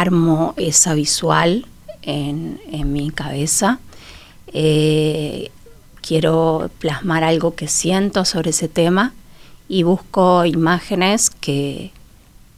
armo 0.00 0.54
esa 0.56 0.94
visual 0.94 1.66
en, 2.02 2.58
mi 2.92 3.10
cabeza, 3.10 3.78
quiero 6.02 6.70
plasmar 6.78 7.24
algo 7.24 7.54
que 7.54 7.68
siento 7.68 8.24
sobre 8.24 8.50
ese 8.50 8.68
tema 8.68 9.12
y 9.68 9.84
busco 9.84 10.44
imágenes 10.44 11.30
que, 11.30 11.92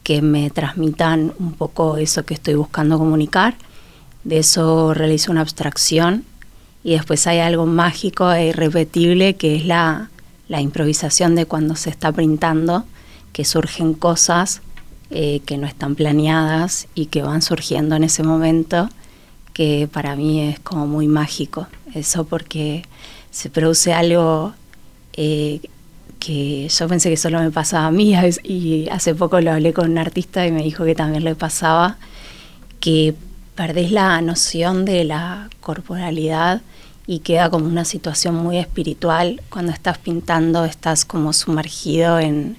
que 0.04 0.22
me 0.22 0.50
transmitan 0.50 1.32
un 1.38 1.52
poco 1.52 1.96
eso 1.96 2.24
que 2.24 2.34
estoy 2.34 2.54
buscando 2.54 2.98
comunicar. 2.98 3.54
De 4.22 4.38
eso 4.38 4.94
realizo 4.94 5.32
una 5.32 5.40
abstracción 5.40 6.24
y 6.84 6.92
después 6.92 7.26
hay 7.26 7.38
algo 7.40 7.66
mágico 7.66 8.30
e 8.30 8.48
irrepetible 8.48 9.34
que 9.34 9.56
es 9.56 9.66
la, 9.66 10.10
improvisación 10.48 11.34
de 11.34 11.46
cuando 11.46 11.74
se 11.74 11.90
está 11.90 12.12
printando, 12.12 12.84
que 13.32 13.44
surgen 13.44 13.94
cosas 13.94 14.60
eh, 15.10 15.40
que 15.46 15.58
no 15.58 15.66
están 15.66 15.94
planeadas 15.94 16.88
y 16.94 17.06
que 17.06 17.22
van 17.22 17.42
surgiendo 17.42 17.94
en 17.96 18.04
ese 18.04 18.22
momento, 18.22 18.88
que 19.52 19.88
para 19.92 20.16
mí 20.16 20.40
es 20.40 20.60
como 20.60 20.86
muy 20.86 21.08
mágico. 21.08 21.66
Eso 21.94 22.24
porque 22.24 22.84
se 23.30 23.50
produce 23.50 23.92
algo 23.92 24.54
eh, 25.12 25.60
que 26.18 26.68
yo 26.68 26.88
pensé 26.88 27.10
que 27.10 27.16
solo 27.16 27.40
me 27.40 27.50
pasaba 27.50 27.86
a 27.86 27.90
mí 27.90 28.14
y 28.44 28.88
hace 28.88 29.14
poco 29.14 29.40
lo 29.40 29.52
hablé 29.52 29.72
con 29.72 29.90
un 29.90 29.98
artista 29.98 30.46
y 30.46 30.52
me 30.52 30.62
dijo 30.62 30.84
que 30.84 30.94
también 30.94 31.22
le 31.22 31.34
pasaba, 31.34 31.98
que 32.80 33.14
perdés 33.54 33.92
la 33.92 34.20
noción 34.22 34.84
de 34.84 35.04
la 35.04 35.50
corporalidad 35.60 36.62
y 37.06 37.18
queda 37.18 37.50
como 37.50 37.66
una 37.66 37.84
situación 37.84 38.34
muy 38.36 38.56
espiritual. 38.56 39.42
Cuando 39.50 39.72
estás 39.72 39.98
pintando 39.98 40.64
estás 40.64 41.04
como 41.04 41.32
sumergido 41.32 42.18
en, 42.18 42.56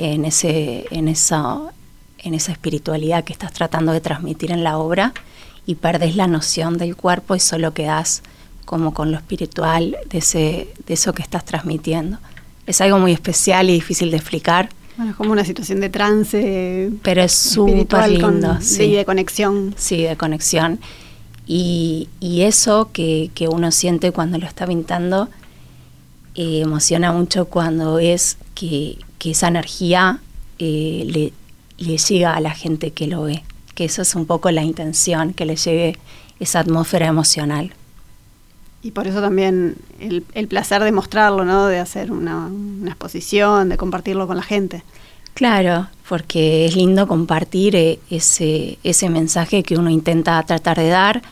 en, 0.00 0.24
ese, 0.24 0.86
en, 0.90 1.08
esa, 1.08 1.58
en 2.18 2.34
esa 2.34 2.52
espiritualidad 2.52 3.24
que 3.24 3.32
estás 3.32 3.52
tratando 3.52 3.92
de 3.92 4.00
transmitir 4.00 4.50
en 4.50 4.64
la 4.64 4.78
obra 4.78 5.12
y 5.66 5.74
perdés 5.74 6.16
la 6.16 6.26
noción 6.26 6.78
del 6.78 6.96
cuerpo 6.96 7.36
y 7.36 7.40
solo 7.40 7.74
quedas 7.74 8.22
como 8.64 8.94
con 8.94 9.12
lo 9.12 9.18
espiritual 9.18 9.96
de, 10.08 10.18
ese, 10.18 10.68
de 10.86 10.94
eso 10.94 11.12
que 11.12 11.22
estás 11.22 11.44
transmitiendo. 11.44 12.18
Es 12.66 12.80
algo 12.80 12.98
muy 12.98 13.12
especial 13.12 13.68
y 13.68 13.74
difícil 13.74 14.10
de 14.10 14.16
explicar, 14.16 14.70
bueno, 14.96 15.12
es 15.12 15.16
como 15.16 15.32
una 15.32 15.44
situación 15.44 15.80
de 15.80 15.88
trance. 15.88 16.90
Pero 17.02 17.22
es 17.22 17.32
súper 17.32 18.10
lindo. 18.10 18.58
sí, 18.60 18.92
de 18.92 19.04
conexión. 19.04 19.74
Sí, 19.76 20.02
de 20.02 20.16
conexión. 20.16 20.78
Y, 21.46 22.08
eso 22.20 22.90
que, 22.92 23.30
uno 23.50 23.70
siente 23.70 24.12
cuando 24.12 24.38
lo 24.38 24.46
está 24.46 24.66
pintando 24.66 25.28
eh, 26.36 26.60
emociona 26.60 27.12
mucho 27.12 27.46
cuando 27.46 27.98
es 27.98 28.36
que, 28.54 28.98
esa 29.24 29.48
energía 29.48 30.20
eh, 30.58 31.04
le, 31.06 31.32
le 31.78 31.98
llega 31.98 32.34
a 32.34 32.40
la 32.40 32.52
gente 32.52 32.92
que 32.92 33.06
lo 33.06 33.22
ve. 33.22 33.42
Que 33.74 33.84
eso 33.84 34.02
es 34.02 34.14
un 34.14 34.26
poco 34.26 34.50
la 34.50 34.62
intención, 34.62 35.32
que 35.32 35.44
le 35.46 35.56
llegue 35.56 35.98
esa 36.38 36.60
atmósfera 36.60 37.06
emocional. 37.06 37.72
Y 38.82 38.92
por 38.92 39.06
eso 39.06 39.20
también 39.20 39.76
el, 39.98 40.48
placer 40.48 40.82
de 40.82 40.92
mostrarlo, 40.92 41.44
¿no? 41.44 41.66
De 41.66 41.78
hacer 41.78 42.10
una, 42.10 42.50
exposición, 42.86 43.68
de 43.68 43.76
compartirlo 43.76 44.26
con 44.26 44.36
la 44.36 44.42
gente. 44.42 44.82
Claro, 45.34 45.88
porque 46.08 46.64
es 46.66 46.74
lindo 46.74 47.06
compartir 47.06 47.76
eh, 47.76 48.00
ese, 48.10 48.78
ese 48.82 49.10
mensaje 49.10 49.62
que 49.62 49.76
uno 49.76 49.90
intenta 49.90 50.42
tratar 50.42 50.78
de 50.78 50.88
dar 50.88 51.22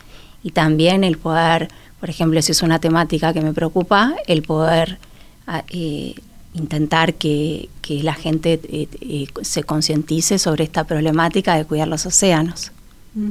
y 0.42 0.50
también 0.50 1.04
el 1.04 1.18
poder, 1.18 1.68
por 2.00 2.10
ejemplo, 2.10 2.40
si 2.42 2.52
es 2.52 2.62
una 2.62 2.78
temática 2.78 3.32
que 3.32 3.40
me 3.40 3.52
preocupa, 3.54 4.14
el 4.26 4.42
poder 4.42 4.98
ah, 5.46 5.64
eh, 5.70 6.14
intentar 6.58 7.14
que, 7.14 7.68
la 7.88 8.12
gente 8.12 8.60
eh, 8.64 9.26
se 9.40 9.62
concientice 9.62 10.38
sobre 10.38 10.64
esta 10.64 10.84
problemática 10.84 11.54
de 11.54 11.64
cuidar 11.64 11.88
los 11.88 12.04
océanos. 12.04 12.70
Mm. 13.14 13.30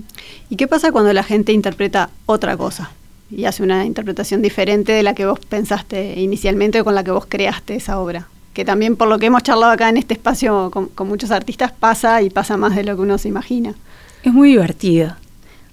¿Y 0.49 0.55
qué 0.55 0.67
pasa 0.67 0.91
cuando 0.91 1.13
la 1.13 1.21
gente 1.21 1.53
interpreta 1.53 2.09
otra 2.25 2.57
cosa? 2.57 2.89
y 3.29 3.45
hace 3.45 3.63
una 3.63 3.85
interpretación 3.85 4.41
diferente 4.41 4.91
de 4.91 5.03
la 5.03 5.13
que 5.13 5.25
vos 5.25 5.39
pensaste 5.39 6.19
inicialmente 6.19 6.81
o 6.81 6.85
con 6.85 6.95
la 6.95 7.03
que 7.03 7.11
vos 7.11 7.25
creaste 7.27 7.75
esa 7.75 7.99
obra. 7.99 8.27
Que 8.53 8.65
también 8.65 8.95
por 8.95 9.07
lo 9.07 9.19
que 9.19 9.27
hemos 9.27 9.43
charlado 9.43 9.71
acá 9.71 9.89
en 9.89 9.97
este 9.97 10.13
espacio 10.13 10.71
con, 10.71 10.87
con 10.87 11.07
muchos 11.07 11.31
artistas 11.31 11.71
pasa 11.71 12.21
y 12.21 12.29
pasa 12.29 12.57
más 12.57 12.75
de 12.75 12.83
lo 12.83 12.95
que 12.95 13.01
uno 13.01 13.17
se 13.17 13.27
imagina. 13.27 13.75
Es 14.23 14.33
muy 14.33 14.49
divertido. 14.49 15.15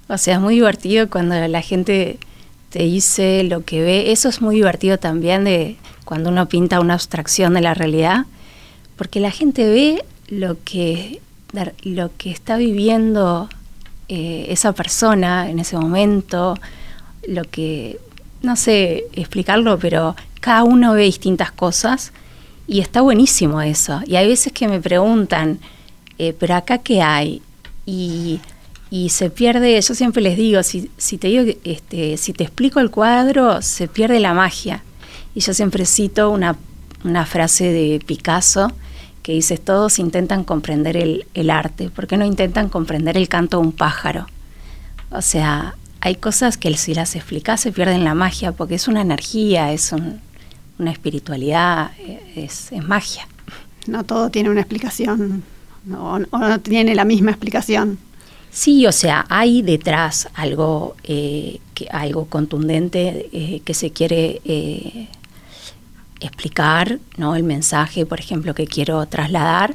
O 0.08 0.18
sea, 0.18 0.34
es 0.34 0.40
muy 0.40 0.56
divertido 0.56 1.08
cuando 1.08 1.34
la 1.49 1.62
gente 1.62 2.18
te 2.75 2.83
dice 2.83 3.45
lo 3.45 3.64
que 3.64 3.83
ve. 3.83 4.11
Eso 4.11 4.28
es 4.28 4.43
muy 4.43 4.57
divertido 4.57 4.99
también 4.99 5.45
de 5.45 5.76
cuando 6.04 6.31
uno 6.31 6.49
pinta 6.49 6.81
una 6.81 6.95
abstracción 6.95 7.54
de 7.54 7.61
la 7.61 7.73
realidad, 7.73 8.26
porque 8.97 9.21
la 9.21 9.31
gente 9.31 9.69
ve 9.69 10.04
lo 10.26 10.57
que, 10.64 11.21
lo 11.85 12.11
que 12.16 12.33
está 12.33 12.57
viviendo 12.57 13.49
eh, 14.09 14.47
esa 14.49 14.73
persona 14.73 15.49
en 15.49 15.61
ese 15.61 15.76
momento, 15.76 16.59
lo 17.28 17.45
que, 17.45 18.00
no 18.43 18.57
sé 18.57 19.04
explicarlo, 19.12 19.78
pero 19.78 20.16
cada 20.40 20.64
uno 20.64 20.95
ve 20.95 21.02
distintas 21.02 21.52
cosas 21.52 22.12
y 22.66 22.81
está 22.81 23.02
buenísimo 23.02 23.62
eso. 23.62 24.00
Y 24.04 24.16
hay 24.16 24.26
veces 24.26 24.52
que 24.52 24.66
me 24.66 24.81
preguntan, 24.81 25.61
eh, 26.19 26.35
pero 26.37 26.57
acá 26.57 26.78
qué 26.78 27.02
hay? 27.02 27.40
Y, 27.87 28.40
y, 28.91 29.09
se 29.09 29.31
pierde, 29.31 29.81
yo 29.81 29.95
siempre 29.95 30.23
les 30.23 30.37
digo, 30.37 30.62
si, 30.62 30.91
si 30.97 31.19
te 31.19 31.29
digo, 31.29 31.59
este, 31.64 32.17
si 32.17 32.33
te 32.33 32.45
explico 32.45 32.81
el 32.81 32.91
cuadro, 32.91 33.61
se 33.62 33.88
pierde 33.88 34.21
la 34.21 34.35
magia. 34.35 34.83
Y 35.35 35.41
yo 35.41 35.53
siempre 35.53 35.85
cito 35.85 36.31
una, 36.31 36.57
una 37.03 37.26
frase 37.26 37.73
de 37.73 38.00
Picasso 38.05 38.73
que 39.23 39.33
dice, 39.33 39.57
todos 39.57 39.99
intentan 39.99 40.45
comprender 40.45 40.97
el, 40.97 41.26
el 41.35 41.50
arte, 41.50 41.88
¿por 41.88 42.07
qué 42.07 42.17
no 42.17 42.26
intentan 42.26 42.69
comprender 42.69 43.17
el 43.17 43.29
canto 43.29 43.59
de 43.59 43.67
un 43.67 43.73
pájaro? 43.73 44.26
O 45.11 45.23
sea, 45.23 45.75
hay 46.05 46.17
cosas 46.17 46.59
que 46.59 46.76
si 46.76 46.93
las 46.93 47.17
explicas 47.17 47.62
se 47.62 47.73
pierden 47.73 48.05
la 48.05 48.14
magia, 48.14 48.53
porque 48.53 48.75
es 48.75 48.88
una 48.88 49.00
energía, 49.00 49.73
es 49.73 49.95
una 50.79 50.91
espiritualidad, 50.91 51.93
es, 52.37 52.71
es, 52.73 52.85
magia. 52.85 53.26
No 53.87 54.05
todo 54.05 54.29
tiene 54.29 54.50
una 54.50 54.61
explicación, 54.61 55.43
o 55.99 56.19
no 56.19 56.61
tiene 56.61 56.95
la 56.95 57.07
misma 57.07 57.31
explicación. 57.31 57.99
Sí, 58.54 58.87
o 58.87 58.92
sea, 58.92 59.26
hay 59.30 59.62
detrás 59.62 60.28
algo, 60.32 60.94
eh, 61.02 61.58
que, 61.75 61.88
algo 61.90 62.26
contundente 62.26 63.28
eh, 63.32 63.62
que 63.64 63.75
se 63.75 63.90
quiere 63.90 64.40
eh, 64.44 65.08
explicar, 66.20 67.00
¿no? 67.16 67.34
El 67.34 67.42
mensaje, 67.42 68.06
por 68.06 68.20
ejemplo, 68.20 68.54
que 68.54 68.68
quiero 68.68 69.04
trasladar, 69.06 69.75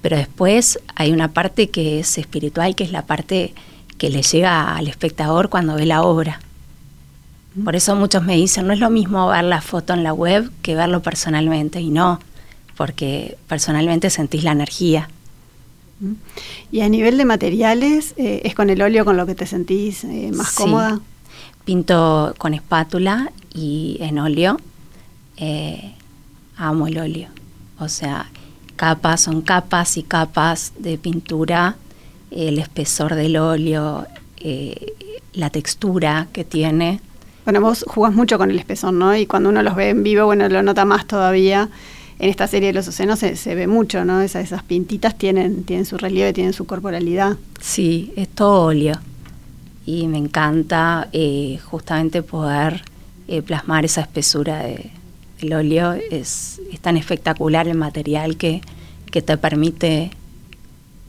pero 0.00 0.16
después 0.16 0.78
hay 0.94 1.10
una 1.10 1.32
parte 1.32 1.70
que 1.70 1.98
es 1.98 2.18
espiritual, 2.18 2.76
que 2.76 2.84
es 2.84 2.92
la 2.92 3.04
parte 3.04 3.52
que 3.98 4.10
le 4.10 4.22
llega 4.22 4.76
al 4.76 4.86
espectador 4.86 5.48
cuando 5.48 5.74
ve 5.74 5.86
la 5.86 6.02
obra. 6.02 6.38
Por 7.64 7.74
eso 7.74 7.96
muchos 7.96 8.22
me 8.22 8.36
dicen, 8.36 8.68
no 8.68 8.72
es 8.72 8.78
lo 8.78 8.90
mismo 8.90 9.26
ver 9.26 9.42
la 9.42 9.60
foto 9.60 9.92
en 9.92 10.04
la 10.04 10.12
web 10.12 10.52
que 10.62 10.76
verlo 10.76 11.02
personalmente, 11.02 11.80
y 11.80 11.90
no, 11.90 12.20
porque 12.76 13.36
personalmente 13.48 14.08
sentís 14.08 14.44
la 14.44 14.52
energía. 14.52 15.08
Y 16.72 16.80
a 16.80 16.88
nivel 16.88 17.18
de 17.18 17.24
materiales, 17.24 18.14
eh, 18.16 18.42
¿es 18.44 18.54
con 18.54 18.70
el 18.70 18.80
óleo 18.82 19.04
con 19.04 19.16
lo 19.16 19.26
que 19.26 19.34
te 19.34 19.46
sentís 19.46 20.04
eh, 20.04 20.30
más 20.34 20.50
sí. 20.50 20.56
cómoda? 20.56 21.00
Pinto 21.64 22.34
con 22.38 22.54
espátula 22.54 23.32
y 23.52 23.98
en 24.00 24.18
óleo. 24.18 24.58
Eh, 25.36 25.94
amo 26.56 26.86
el 26.86 26.98
óleo. 26.98 27.28
O 27.78 27.88
sea, 27.88 28.30
capas, 28.76 29.22
son 29.22 29.42
capas 29.42 29.96
y 29.96 30.02
capas 30.02 30.72
de 30.78 30.98
pintura, 30.98 31.76
el 32.30 32.58
espesor 32.58 33.14
del 33.14 33.36
óleo, 33.36 34.06
la 35.32 35.50
textura 35.50 36.28
que 36.32 36.44
tiene. 36.44 37.00
Bueno, 37.44 37.60
vos 37.60 37.84
jugás 37.88 38.14
mucho 38.14 38.38
con 38.38 38.50
el 38.50 38.58
espesor, 38.58 38.92
¿no? 38.92 39.16
Y 39.16 39.26
cuando 39.26 39.48
uno 39.48 39.62
los 39.62 39.74
ve 39.74 39.90
en 39.90 40.02
vivo, 40.02 40.26
bueno, 40.26 40.48
lo 40.48 40.62
nota 40.62 40.84
más 40.84 41.06
todavía. 41.06 41.68
En 42.20 42.28
esta 42.28 42.46
serie 42.46 42.68
de 42.68 42.74
los 42.74 42.86
océanos 42.86 43.18
se, 43.18 43.34
se 43.34 43.54
ve 43.54 43.66
mucho, 43.66 44.04
¿no? 44.04 44.20
Esas, 44.20 44.62
pintitas 44.64 45.16
tienen, 45.16 45.64
su 45.86 45.96
relieve, 45.96 46.34
tienen 46.34 46.52
su 46.52 46.66
corporalidad. 46.66 47.38
Sí, 47.62 48.12
es 48.14 48.28
todo 48.28 48.66
óleo. 48.66 48.96
Y 49.86 50.06
me 50.06 50.18
encanta 50.18 51.08
eh, 51.14 51.58
justamente 51.64 52.22
poder 52.22 52.82
eh, 53.26 53.40
plasmar 53.40 53.86
esa 53.86 54.02
espesura 54.02 54.64
de, 54.64 54.90
el 55.40 55.54
óleo 55.54 55.94
es, 56.10 56.60
tan 56.82 56.98
espectacular 56.98 57.66
el 57.68 57.78
material 57.78 58.36
que, 58.36 58.60
que 59.10 59.22
te 59.22 59.38
permite 59.38 60.10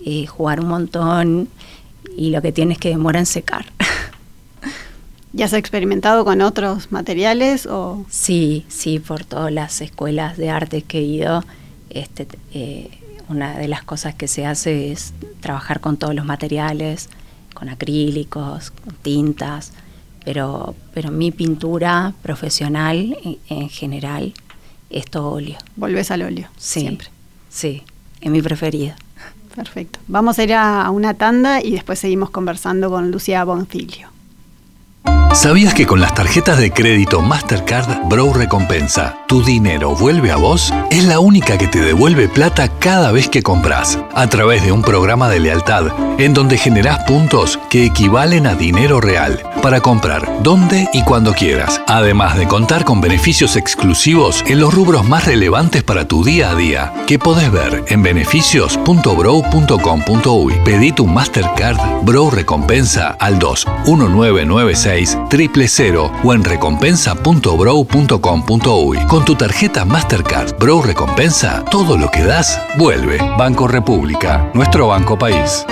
eh, 0.05 0.25
jugar 0.27 0.61
un 0.61 0.69
montón 0.69 1.49
y 2.15 2.29
lo 2.29 2.41
que 2.41 2.53
tienes 2.53 2.77
que 2.77 2.87
demora 2.87 3.19
en 3.19 3.25
secar. 3.25 3.65
¿Ya 5.33 5.45
has 5.45 5.53
experimentado 5.53 6.25
con 6.25 6.41
otros 6.41 6.91
materiales? 6.91 7.65
O? 7.65 8.05
Sí, 8.09 8.65
sí, 8.67 8.99
por 8.99 9.23
todas 9.23 9.51
las 9.51 9.79
escuelas 9.81 10.37
de 10.37 10.49
arte 10.49 10.81
que 10.81 10.99
he 10.99 11.03
ido, 11.03 11.43
este, 11.89 12.27
eh, 12.53 12.89
una 13.29 13.57
de 13.57 13.69
las 13.69 13.83
cosas 13.83 14.13
que 14.13 14.27
se 14.27 14.45
hace 14.45 14.91
es 14.91 15.13
trabajar 15.39 15.79
con 15.79 15.95
todos 15.95 16.13
los 16.13 16.25
materiales, 16.25 17.09
con 17.53 17.69
acrílicos, 17.69 18.71
con 18.71 18.93
tintas, 18.95 19.71
pero, 20.25 20.75
pero 20.93 21.11
mi 21.11 21.31
pintura 21.31 22.13
profesional 22.21 23.17
en, 23.23 23.37
en, 23.47 23.69
general 23.69 24.33
es 24.89 25.05
todo 25.05 25.31
óleo. 25.31 25.57
Volves 25.77 26.11
al 26.11 26.23
óleo, 26.23 26.49
sí, 26.57 26.81
siempre. 26.81 27.07
Sí, 27.49 27.83
es 28.19 28.29
mi 28.29 28.41
preferida. 28.41 28.97
Perfecto. 29.55 29.99
Vamos 30.07 30.39
a 30.39 30.43
ir 30.43 30.53
a, 30.53 30.85
a 30.85 30.91
una 30.91 31.13
tanda 31.13 31.63
y 31.63 31.71
después 31.71 31.99
seguimos 31.99 32.29
conversando 32.29 32.89
con 32.89 33.11
Lucía 33.11 33.43
Bonfilio. 33.45 34.09
¿Sabías 35.33 35.73
que 35.73 35.85
con 35.85 36.01
las 36.01 36.13
tarjetas 36.13 36.57
de 36.57 36.71
crédito 36.71 37.21
Mastercard 37.21 38.09
Bro 38.09 38.33
Recompensa, 38.33 39.15
tu 39.29 39.41
dinero 39.41 39.95
vuelve 39.95 40.29
a 40.29 40.35
vos? 40.35 40.73
Es 40.91 41.05
la 41.05 41.21
única 41.21 41.57
que 41.57 41.67
te 41.67 41.79
devuelve 41.79 42.27
plata 42.27 42.67
cada 42.67 43.13
vez 43.13 43.29
que 43.29 43.41
compras, 43.41 43.97
a 44.13 44.27
través 44.27 44.61
de 44.61 44.73
un 44.73 44.81
programa 44.81 45.29
de 45.29 45.39
lealtad, 45.39 45.85
en 46.19 46.33
donde 46.33 46.57
generás 46.57 47.05
puntos 47.05 47.57
que 47.69 47.85
equivalen 47.85 48.45
a 48.45 48.55
dinero 48.55 48.99
real, 48.99 49.41
para 49.61 49.79
comprar 49.79 50.43
donde 50.43 50.89
y 50.91 51.01
cuando 51.03 51.33
quieras, 51.33 51.81
además 51.87 52.37
de 52.37 52.49
contar 52.49 52.83
con 52.83 52.99
beneficios 52.99 53.55
exclusivos 53.55 54.43
en 54.47 54.59
los 54.59 54.73
rubros 54.73 55.07
más 55.07 55.25
relevantes 55.25 55.81
para 55.81 56.09
tu 56.09 56.25
día 56.25 56.49
a 56.49 56.55
día, 56.55 56.91
que 57.07 57.19
podés 57.19 57.49
ver 57.53 57.85
en 57.87 58.03
beneficios.bro.com.uy. 58.03 60.53
Pedí 60.65 60.91
tu 60.91 61.07
Mastercard 61.07 61.77
Bro 62.03 62.31
Recompensa 62.31 63.15
al 63.17 63.39
2 63.39 63.65
1996 64.91 65.17
triple 65.29 65.67
cero 65.67 66.11
o 66.23 66.33
en 66.33 66.43
recompensa.brow.com.uy. 66.43 68.97
Con 69.07 69.25
tu 69.25 69.35
tarjeta 69.35 69.85
Mastercard 69.85 70.57
Brow 70.57 70.81
Recompensa, 70.81 71.63
todo 71.65 71.95
lo 71.97 72.09
que 72.11 72.23
das 72.23 72.59
vuelve. 72.77 73.17
Banco 73.37 73.67
República, 73.67 74.49
nuestro 74.53 74.87
banco 74.87 75.17
país. 75.17 75.65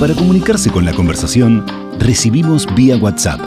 Para 0.00 0.14
comunicarse 0.14 0.70
con 0.70 0.84
la 0.84 0.92
conversación, 0.92 1.66
recibimos 1.98 2.72
vía 2.74 2.96
WhatsApp 2.96 3.40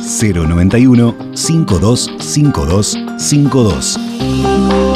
091 0.00 1.14
5252 1.34 2.98
52. 3.18 4.89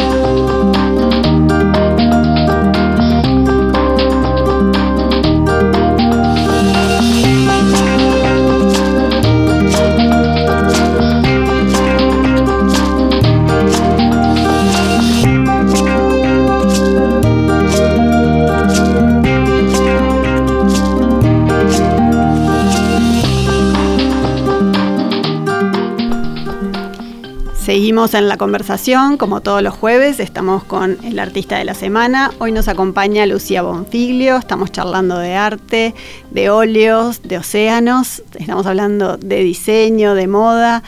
Seguimos 27.95 28.15
en 28.15 28.29
la 28.29 28.37
conversación, 28.37 29.17
como 29.17 29.41
todos 29.41 29.63
los 29.63 29.73
jueves, 29.73 30.19
estamos 30.19 30.65
con 30.65 30.99
el 31.05 31.17
artista 31.21 31.59
de 31.59 31.65
la 31.65 31.75
semana. 31.75 32.33
Hoy 32.41 32.51
nos 32.51 32.67
acompaña 32.67 33.25
Lucía 33.25 33.63
Bonfiglio, 33.63 34.37
estamos 34.37 34.73
charlando 34.73 35.17
de 35.17 35.37
arte, 35.37 35.95
de 36.33 36.51
óleos, 36.51 37.23
de 37.23 37.39
océanos, 37.39 38.25
estamos 38.37 38.67
hablando 38.67 39.17
de 39.17 39.45
diseño, 39.45 40.17
de 40.17 40.27
moda, 40.27 40.83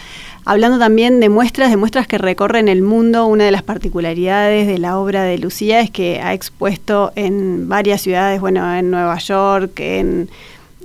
hablando 0.45 0.81
también 0.81 1.21
de 1.21 1.29
muestras, 1.29 1.71
de 1.71 1.77
muestras 1.77 2.09
que 2.09 2.19
recorren 2.19 2.67
el 2.67 2.83
mundo. 2.83 3.27
Una 3.27 3.45
de 3.45 3.53
las 3.53 3.63
particularidades 3.63 4.67
de 4.67 4.79
la 4.79 4.99
obra 4.99 5.23
de 5.23 5.39
Lucía 5.39 5.79
es 5.79 5.93
que 5.93 6.21
ha 6.21 6.35
expuesto 6.35 7.13
en 7.15 7.69
varias 7.69 8.03
ciudades, 8.03 8.41
bueno, 8.41 8.75
en 8.75 8.91
Nueva 8.91 9.19
York, 9.19 9.79
en 9.79 10.29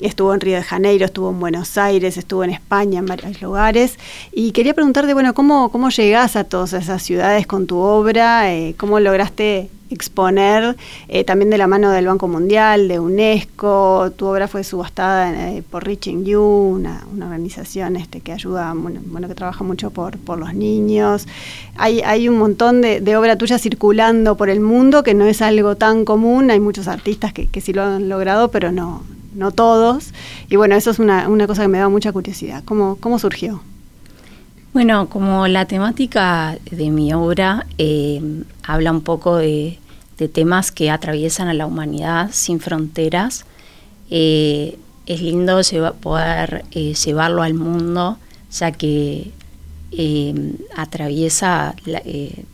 estuvo 0.08 0.34
en 0.34 0.42
Río 0.42 0.58
de 0.58 0.64
Janeiro, 0.64 1.06
estuvo 1.06 1.30
en 1.30 1.40
Buenos 1.40 1.78
Aires, 1.78 2.18
estuvo 2.18 2.44
en 2.44 2.52
España, 2.52 3.00
en 3.00 3.06
varios 3.06 3.42
lugares. 3.42 3.98
Y 4.32 4.52
quería 4.52 4.74
preguntarte, 4.74 5.14
bueno, 5.14 5.34
¿cómo, 5.34 5.72
cómo 5.72 5.90
llegás 5.90 6.36
a 6.36 6.44
todas 6.44 6.74
esas 6.74 7.02
ciudades 7.02 7.48
con 7.48 7.68
tu 7.68 7.78
obra? 7.78 8.54
Eh, 8.54 8.76
¿Cómo 8.78 9.00
lograste 9.00 9.70
exponer 9.94 10.76
eh, 11.08 11.24
también 11.24 11.50
de 11.50 11.58
la 11.58 11.68
mano 11.68 11.92
del 11.92 12.08
Banco 12.08 12.28
Mundial, 12.28 12.88
de 12.88 13.00
UNESCO. 13.00 14.12
Tu 14.16 14.26
obra 14.26 14.48
fue 14.48 14.64
subastada 14.64 15.52
eh, 15.52 15.64
por 15.70 15.86
Reaching 15.86 16.24
You, 16.24 16.42
una, 16.42 17.06
organización 17.22 17.96
este, 17.96 18.22
que 18.22 18.32
ayuda, 18.32 18.74
que 19.28 19.36
trabaja 19.36 19.64
mucho 19.64 19.92
por, 19.92 20.18
por 20.18 20.40
los 20.40 20.54
niños. 20.54 21.28
Hay, 21.76 22.02
hay 22.02 22.28
un 22.28 22.38
montón 22.38 22.82
de, 22.82 23.02
de, 23.02 23.16
obra 23.16 23.38
tuya 23.38 23.58
circulando 23.60 24.36
por 24.36 24.50
el 24.50 24.60
mundo 24.60 25.04
que 25.04 25.14
no 25.14 25.26
es 25.26 25.42
algo 25.42 25.76
tan 25.76 26.06
común. 26.06 26.52
Hay 26.52 26.60
muchos 26.60 26.88
artistas 26.88 27.34
que 27.34 27.62
sí 27.62 27.74
lo 27.74 27.84
han 27.84 28.10
logrado, 28.10 28.50
pero 28.50 28.72
no, 28.72 29.04
no 29.34 29.52
todos. 29.52 30.14
Y 30.50 30.56
bueno, 30.56 30.76
eso 30.76 30.92
es 30.92 31.00
una, 31.00 31.28
una 31.28 31.48
cosa 31.48 31.64
que 31.64 31.68
me 31.68 31.80
da 31.80 31.90
mucha 31.90 32.12
curiosidad. 32.12 32.64
¿Cómo, 32.66 32.98
cómo 33.00 33.20
surgió? 33.20 33.62
Bueno, 34.74 35.10
como 35.10 35.50
la 35.50 35.66
temática 35.66 36.58
de 36.72 36.90
mi 36.92 37.14
obra 37.14 37.66
eh, 37.78 38.22
habla 38.64 38.92
un 38.92 39.02
poco 39.02 39.36
de, 39.36 39.78
temas 40.34 40.72
que 40.72 40.92
atraviesan 40.92 41.48
a 41.48 41.54
la 41.56 41.66
humanidad 41.66 42.30
sin 42.32 42.60
fronteras, 42.60 43.44
eh, 44.12 44.78
es 45.08 45.22
lindo 45.22 45.60
poder 46.00 46.64
eh, 46.72 46.94
llevarlo 46.94 47.42
al 47.42 47.56
mundo, 47.56 48.18
ya 48.52 48.72
que 48.72 49.32
atraviesa 50.76 51.76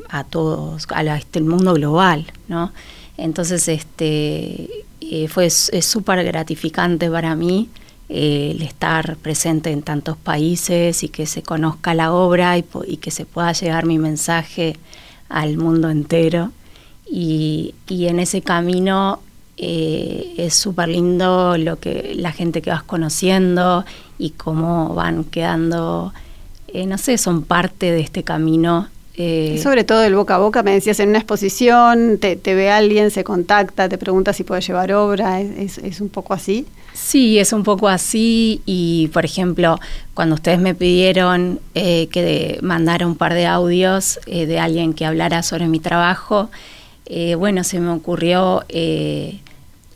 a 0.09 0.23
todos, 0.23 0.87
a 0.89 1.17
este, 1.17 1.39
el 1.39 1.45
mundo 1.45 1.73
global, 1.73 2.25
¿no? 2.47 2.71
Entonces, 3.17 3.67
este, 3.67 4.85
fue 5.29 5.45
es 5.45 5.69
súper 5.81 6.23
gratificante 6.23 7.09
para 7.09 7.35
mí 7.35 7.69
el 8.09 8.61
estar 8.61 9.17
presente 9.17 9.71
en 9.71 9.81
tantos 9.81 10.17
países 10.17 11.03
y 11.03 11.09
que 11.09 11.25
se 11.25 11.43
conozca 11.43 11.93
la 11.93 12.13
obra 12.13 12.57
y, 12.57 12.63
que 12.97 13.11
se 13.11 13.25
pueda 13.25 13.51
llegar 13.51 13.85
mi 13.85 13.99
mensaje 13.99 14.77
al 15.29 15.57
mundo 15.57 15.89
entero. 15.89 16.51
Y, 17.09 17.73
en 17.89 18.19
ese 18.19 18.41
camino 18.41 19.19
eh, 19.57 20.35
es 20.37 20.53
súper 20.55 20.89
lindo 20.89 21.57
lo 21.57 21.79
que 21.79 22.13
la 22.15 22.31
gente 22.31 22.61
que 22.61 22.69
vas 22.69 22.83
conociendo 22.83 23.85
y 24.17 24.31
cómo 24.31 24.93
van 24.93 25.23
quedando, 25.23 26.13
eh, 26.67 26.85
no 26.85 26.97
sé, 26.97 27.17
son 27.17 27.43
parte 27.43 27.91
de 27.91 28.01
este 28.01 28.23
camino 28.23 28.87
eh, 29.19 29.59
sobre 29.63 29.83
todo 29.83 30.03
el 30.03 30.13
boca 30.13 30.35
a 30.35 30.37
boca, 30.37 30.61
me 30.61 30.73
decías 30.73 30.99
en 30.99 31.09
una 31.09 31.17
exposición, 31.17 32.19
te, 32.19 32.35
ve 32.35 32.69
alguien, 32.69 33.09
se 33.09 33.23
contacta, 33.23 33.89
te 33.89 33.97
pregunta 33.97 34.31
si 34.31 34.43
puede 34.43 34.61
llevar 34.61 34.93
obra, 34.93 35.41
¿Es, 35.41 36.01
un 36.01 36.09
poco 36.09 36.35
así? 36.35 36.67
Sí, 36.93 37.39
es 37.39 37.51
un 37.51 37.63
poco 37.63 37.87
así 37.87 38.61
y 38.67 39.09
por 39.13 39.25
ejemplo, 39.25 39.79
cuando 40.13 40.35
ustedes 40.35 40.59
me 40.59 40.75
pidieron 40.75 41.59
eh, 41.73 42.07
que 42.11 42.59
mandara 42.61 43.07
un 43.07 43.15
par 43.15 43.33
de 43.33 43.47
audios 43.47 44.19
eh, 44.27 44.45
de 44.45 44.59
alguien 44.59 44.93
que 44.93 45.03
hablara 45.03 45.41
sobre 45.41 45.67
mi 45.67 45.79
trabajo, 45.79 46.51
bueno, 47.37 47.63
se 47.63 47.79
me 47.79 47.89
ocurrió 47.89 48.65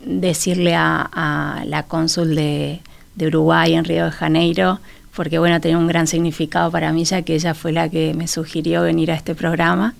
decirle 0.00 0.74
a, 0.74 1.62
la 1.66 1.82
cónsul 1.84 2.34
de, 2.34 2.80
de 3.14 3.26
Uruguay 3.26 3.74
en 3.74 3.84
Río 3.84 4.06
de 4.06 4.10
Janeiro, 4.10 4.80
porque 5.14 5.38
bueno, 5.38 5.60
tenía 5.60 5.78
un 5.78 5.86
gran 5.86 6.06
significado 6.06 6.70
para 6.70 6.92
mí 6.92 7.04
ya 7.04 7.22
que 7.22 7.34
ella 7.34 7.54
fue 7.54 7.72
la 7.72 7.88
que 7.88 8.14
me 8.14 8.28
sugirió 8.28 8.82
venir 8.82 9.10
a 9.10 9.14
este 9.14 9.34
programa. 9.34 9.94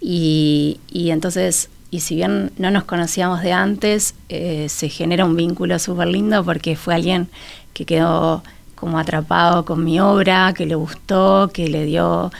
Y, 0.00 0.78
entonces, 0.92 1.70
y 1.90 2.00
si 2.00 2.16
bien 2.16 2.52
no 2.58 2.70
nos 2.70 2.84
conocíamos 2.84 3.42
de 3.42 3.52
antes, 3.52 4.14
eh, 4.28 4.66
se 4.68 4.88
genera 4.88 5.24
un 5.24 5.36
vínculo 5.36 5.78
súper 5.78 6.08
lindo 6.08 6.44
porque 6.44 6.76
fue 6.76 6.94
alguien 6.94 7.28
que 7.72 7.84
quedó 7.84 8.42
como 8.74 8.98
atrapado 8.98 9.64
con 9.64 9.84
mi 9.84 10.00
obra, 10.00 10.52
que 10.54 10.66
le 10.66 10.74
gustó, 10.74 11.50
que 11.52 11.68
le 11.68 11.84
dio, 11.84 12.30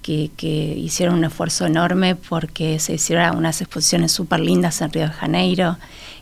que, 0.00 0.30
que 0.36 0.48
hicieron 0.48 1.16
un 1.16 1.24
esfuerzo 1.24 1.66
enorme 1.66 2.14
porque 2.16 2.78
se 2.78 2.94
hicieron 2.94 3.36
unas 3.36 3.60
exposiciones 3.60 4.12
súper 4.12 4.40
lindas 4.40 4.80
en 4.80 4.92
Río 4.92 5.08
de 5.08 5.12
Janeiro. 5.12 5.76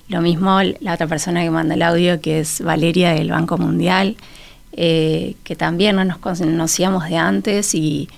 Lo 0.09 0.21
mismo 0.21 0.59
la 0.81 0.95
otra 0.95 1.07
persona 1.07 1.43
que 1.43 1.51
manda 1.51 1.75
el 1.75 1.83
audio, 1.83 2.21
que 2.21 2.41
es 2.41 2.63
Valeria 2.63 3.13
del 3.15 3.31
Banco 3.31 3.59
Mundial. 3.59 4.17
Eh, 4.73 5.35
que 5.43 5.57
también 5.57 5.97
no 5.97 6.05
nos 6.05 6.19
conocíamos 6.19 7.09
de 7.09 7.17
antes 7.17 7.75
y, 7.75 8.09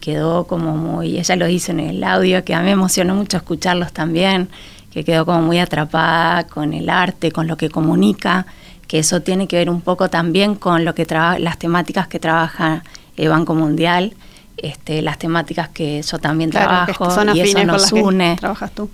quedó 0.00 0.46
como 0.46 0.76
muy, 0.76 1.18
ella 1.18 1.36
lo 1.36 1.46
dice 1.46 1.72
en 1.72 1.80
el 1.80 2.04
audio, 2.04 2.44
que 2.44 2.54
a 2.54 2.60
mí 2.60 2.66
me 2.66 2.70
emocionó 2.72 3.14
mucho 3.14 3.36
escucharlos 3.36 3.92
también, 3.92 4.48
que 4.90 5.04
quedó 5.04 5.24
como 5.26 5.42
muy 5.42 5.58
atrapada 5.58 6.44
con 6.46 6.72
el 6.72 6.88
arte, 6.88 7.32
con 7.32 7.46
lo 7.46 7.56
que 7.56 7.68
comunica, 7.68 8.46
que 8.86 9.00
eso 9.00 9.22
tiene 9.22 9.48
que 9.48 9.56
ver 9.56 9.70
un 9.70 9.80
poco 9.80 10.08
también 10.08 10.54
con 10.54 10.84
lo 10.84 10.94
que 10.94 11.06
las 11.38 11.58
temáticas 11.58 12.08
que 12.08 12.18
trabaja 12.18 12.84
el 13.16 13.28
Banco 13.28 13.54
Mundial. 13.54 14.14
Este, 14.58 15.00
las 15.00 15.18
temáticas 15.18 15.70
que 15.70 16.02
yo 16.02 16.18
también 16.18 16.50
trabajo 16.50 17.08
y 17.34 17.40
eso 17.40 17.64
nos 17.64 17.90
une 17.90 18.38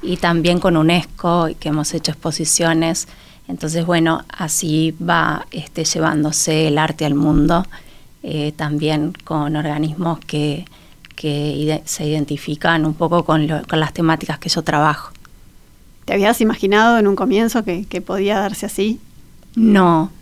y 0.03 0.17
también 0.17 0.61
con 0.61 0.77
UNESCO 0.77 1.49
que 1.59 1.71
hemos 1.71 1.93
hecho 1.95 2.13
exposiciones 2.13 3.09
entonces, 3.49 3.87
bueno, 3.87 4.25
así 4.29 4.95
va 5.03 5.47
este, 5.51 5.85
llevándose 5.85 6.69
el 6.69 6.77
arte 6.77 7.07
al 7.07 7.15
mundo, 7.15 7.67
eh, 8.23 8.53
también 8.55 9.15
con 9.25 9.57
organismos 9.57 10.19
que, 10.21 10.67
se 11.17 12.07
identifican 12.07 12.87
un 12.87 12.95
poco 12.95 13.25
con, 13.25 13.49
las 13.49 13.93
temáticas 13.93 14.39
que 14.39 14.49
yo 14.49 14.63
trabajo. 14.63 15.13
¿Te 16.05 16.13
habías 16.13 16.41
imaginado 16.41 16.99
en 16.99 17.09
un 17.09 17.17
comienzo 17.17 17.65
que, 17.65 18.03
podía 18.07 18.39
darse 18.39 18.67
así? 18.67 19.01
No, 19.57 20.13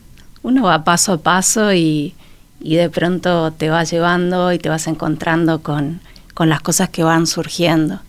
uno 0.42 0.62
va 0.62 0.84
paso 0.84 1.14
a 1.14 1.18
paso 1.18 1.74
y, 1.74 2.14
de 2.60 2.88
pronto 2.88 3.52
te 3.52 3.68
va 3.68 3.84
llevando 3.84 4.52
y 4.52 4.58
te 4.58 4.70
vas 4.70 4.86
encontrando 4.86 5.60
con 5.60 6.00
las 6.38 6.60
cosas 6.62 6.88
que 6.88 7.02
van 7.02 7.26
surgiendo. 7.26 8.00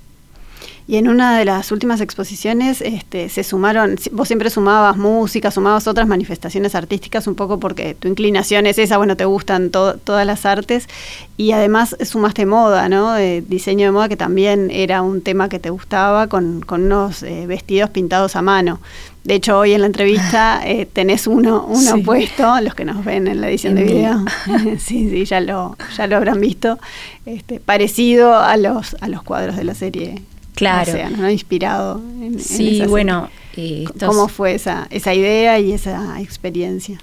Y 0.89 0.95
en 0.95 1.09
una 1.09 1.37
de 1.37 1.43
las 1.43 1.73
últimas 1.73 1.99
exposiciones 1.99 2.79
este, 2.79 3.27
se 3.27 3.43
sumaron, 3.43 3.97
vos 4.13 4.29
siempre 4.29 4.49
sumabas 4.49 4.95
música, 4.95 5.51
sumabas 5.51 5.85
otras 5.85 6.07
manifestaciones 6.07 6.75
artísticas, 6.75 7.27
un 7.27 7.35
poco 7.35 7.59
porque 7.59 7.93
tu 7.93 8.07
inclinación 8.07 8.65
es 8.67 8.77
esa, 8.77 8.97
bueno, 8.97 9.17
te 9.17 9.25
gustan 9.25 9.69
todas 9.69 10.25
las 10.25 10.45
artes, 10.45 10.87
y 11.35 11.51
además 11.51 11.97
sumaste 12.05 12.45
moda, 12.45 12.87
¿no? 12.87 13.15
diseño 13.15 13.87
de 13.87 13.91
moda, 13.91 14.07
que 14.07 14.15
también 14.15 14.71
era 14.71 15.01
un 15.01 15.21
tema 15.21 15.49
que 15.49 15.59
te 15.59 15.71
gustaba, 15.71 16.27
con, 16.27 16.63
unos 16.69 17.21
eh, 17.21 17.45
vestidos 17.47 17.89
pintados 17.89 18.37
a 18.37 18.41
mano. 18.41 18.79
De 19.25 19.35
hecho, 19.35 19.59
hoy 19.59 19.73
en 19.73 19.81
la 19.81 19.87
entrevista 19.87 20.61
eh, 20.65 20.85
tenés 20.85 21.27
uno, 21.27 21.65
uno 21.67 22.01
puesto, 22.01 22.61
los 22.61 22.75
que 22.75 22.85
nos 22.85 23.03
ven 23.03 23.27
en 23.27 23.41
la 23.41 23.49
edición 23.49 23.75
de 23.75 23.83
video, 23.83 24.23
sí, 24.79 25.09
sí, 25.09 25.25
ya 25.25 25.41
lo, 25.41 25.75
ya 25.97 26.07
lo 26.07 26.15
habrán 26.15 26.39
visto, 26.39 26.79
este, 27.25 27.59
parecido 27.59 28.37
a 28.37 28.55
los, 28.55 28.95
a 29.01 29.09
los 29.09 29.21
cuadros 29.21 29.57
de 29.57 29.65
la 29.65 29.75
serie 29.75 30.21
Claro. 30.57 30.91
¿no? 31.15 31.29
Inspirado 31.29 32.01
en, 32.19 32.39
Sí, 32.39 32.81
bueno. 32.87 33.29
Eh, 33.55 33.85
¿Cómo 33.99 34.27
fue 34.27 34.55
esa, 34.55 34.87
esa 34.89 35.13
idea 35.13 35.59
y 35.59 35.71
esa 35.71 36.19
experiencia? 36.19 36.99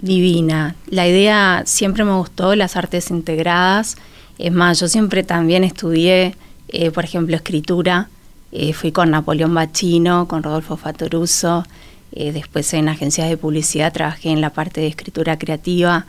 Divina. 0.00 0.74
La 0.86 1.06
idea 1.06 1.62
siempre 1.66 2.04
me 2.04 2.16
gustó, 2.16 2.54
las 2.54 2.76
artes 2.76 3.10
integradas. 3.10 3.96
Es 4.38 4.52
más, 4.52 4.80
yo 4.80 4.88
siempre 4.88 5.22
también 5.22 5.64
estudié, 5.64 6.34
eh, 6.68 6.90
por 6.90 7.04
ejemplo, 7.04 7.36
escritura. 7.36 8.08
Eh, 8.52 8.72
fui 8.72 8.90
con 8.90 9.10
Napoleón 9.10 9.54
Bachino, 9.54 10.26
con 10.28 10.42
Rodolfo 10.42 10.76
Fatoruso. 10.76 11.64
después 12.10 12.72
en 12.74 12.88
agencias 12.88 13.28
de 13.28 13.36
publicidad 13.36 13.92
trabajé 13.92 14.30
en 14.30 14.40
la 14.40 14.50
parte 14.50 14.80
de 14.80 14.86
escritura 14.86 15.36
creativa, 15.36 16.06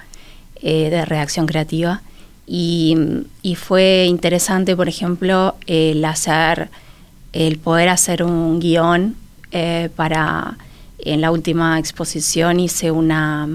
de 0.61 1.05
redacción 1.05 1.45
creativa. 1.45 2.01
Y, 2.45 2.95
y, 3.41 3.55
fue 3.55 4.05
interesante, 4.07 4.75
por 4.75 4.87
ejemplo, 4.87 5.55
el 5.65 6.05
hacer 6.05 6.69
el 7.35 7.59
poder 7.59 7.89
hacer 7.89 8.23
un 8.23 8.59
guion 8.59 9.15
eh, 9.51 9.89
para, 9.95 10.57
en 10.99 11.19
la 11.19 11.31
última 11.31 11.77
exposición 11.77 12.61
hice 12.61 12.91
una, 12.91 13.47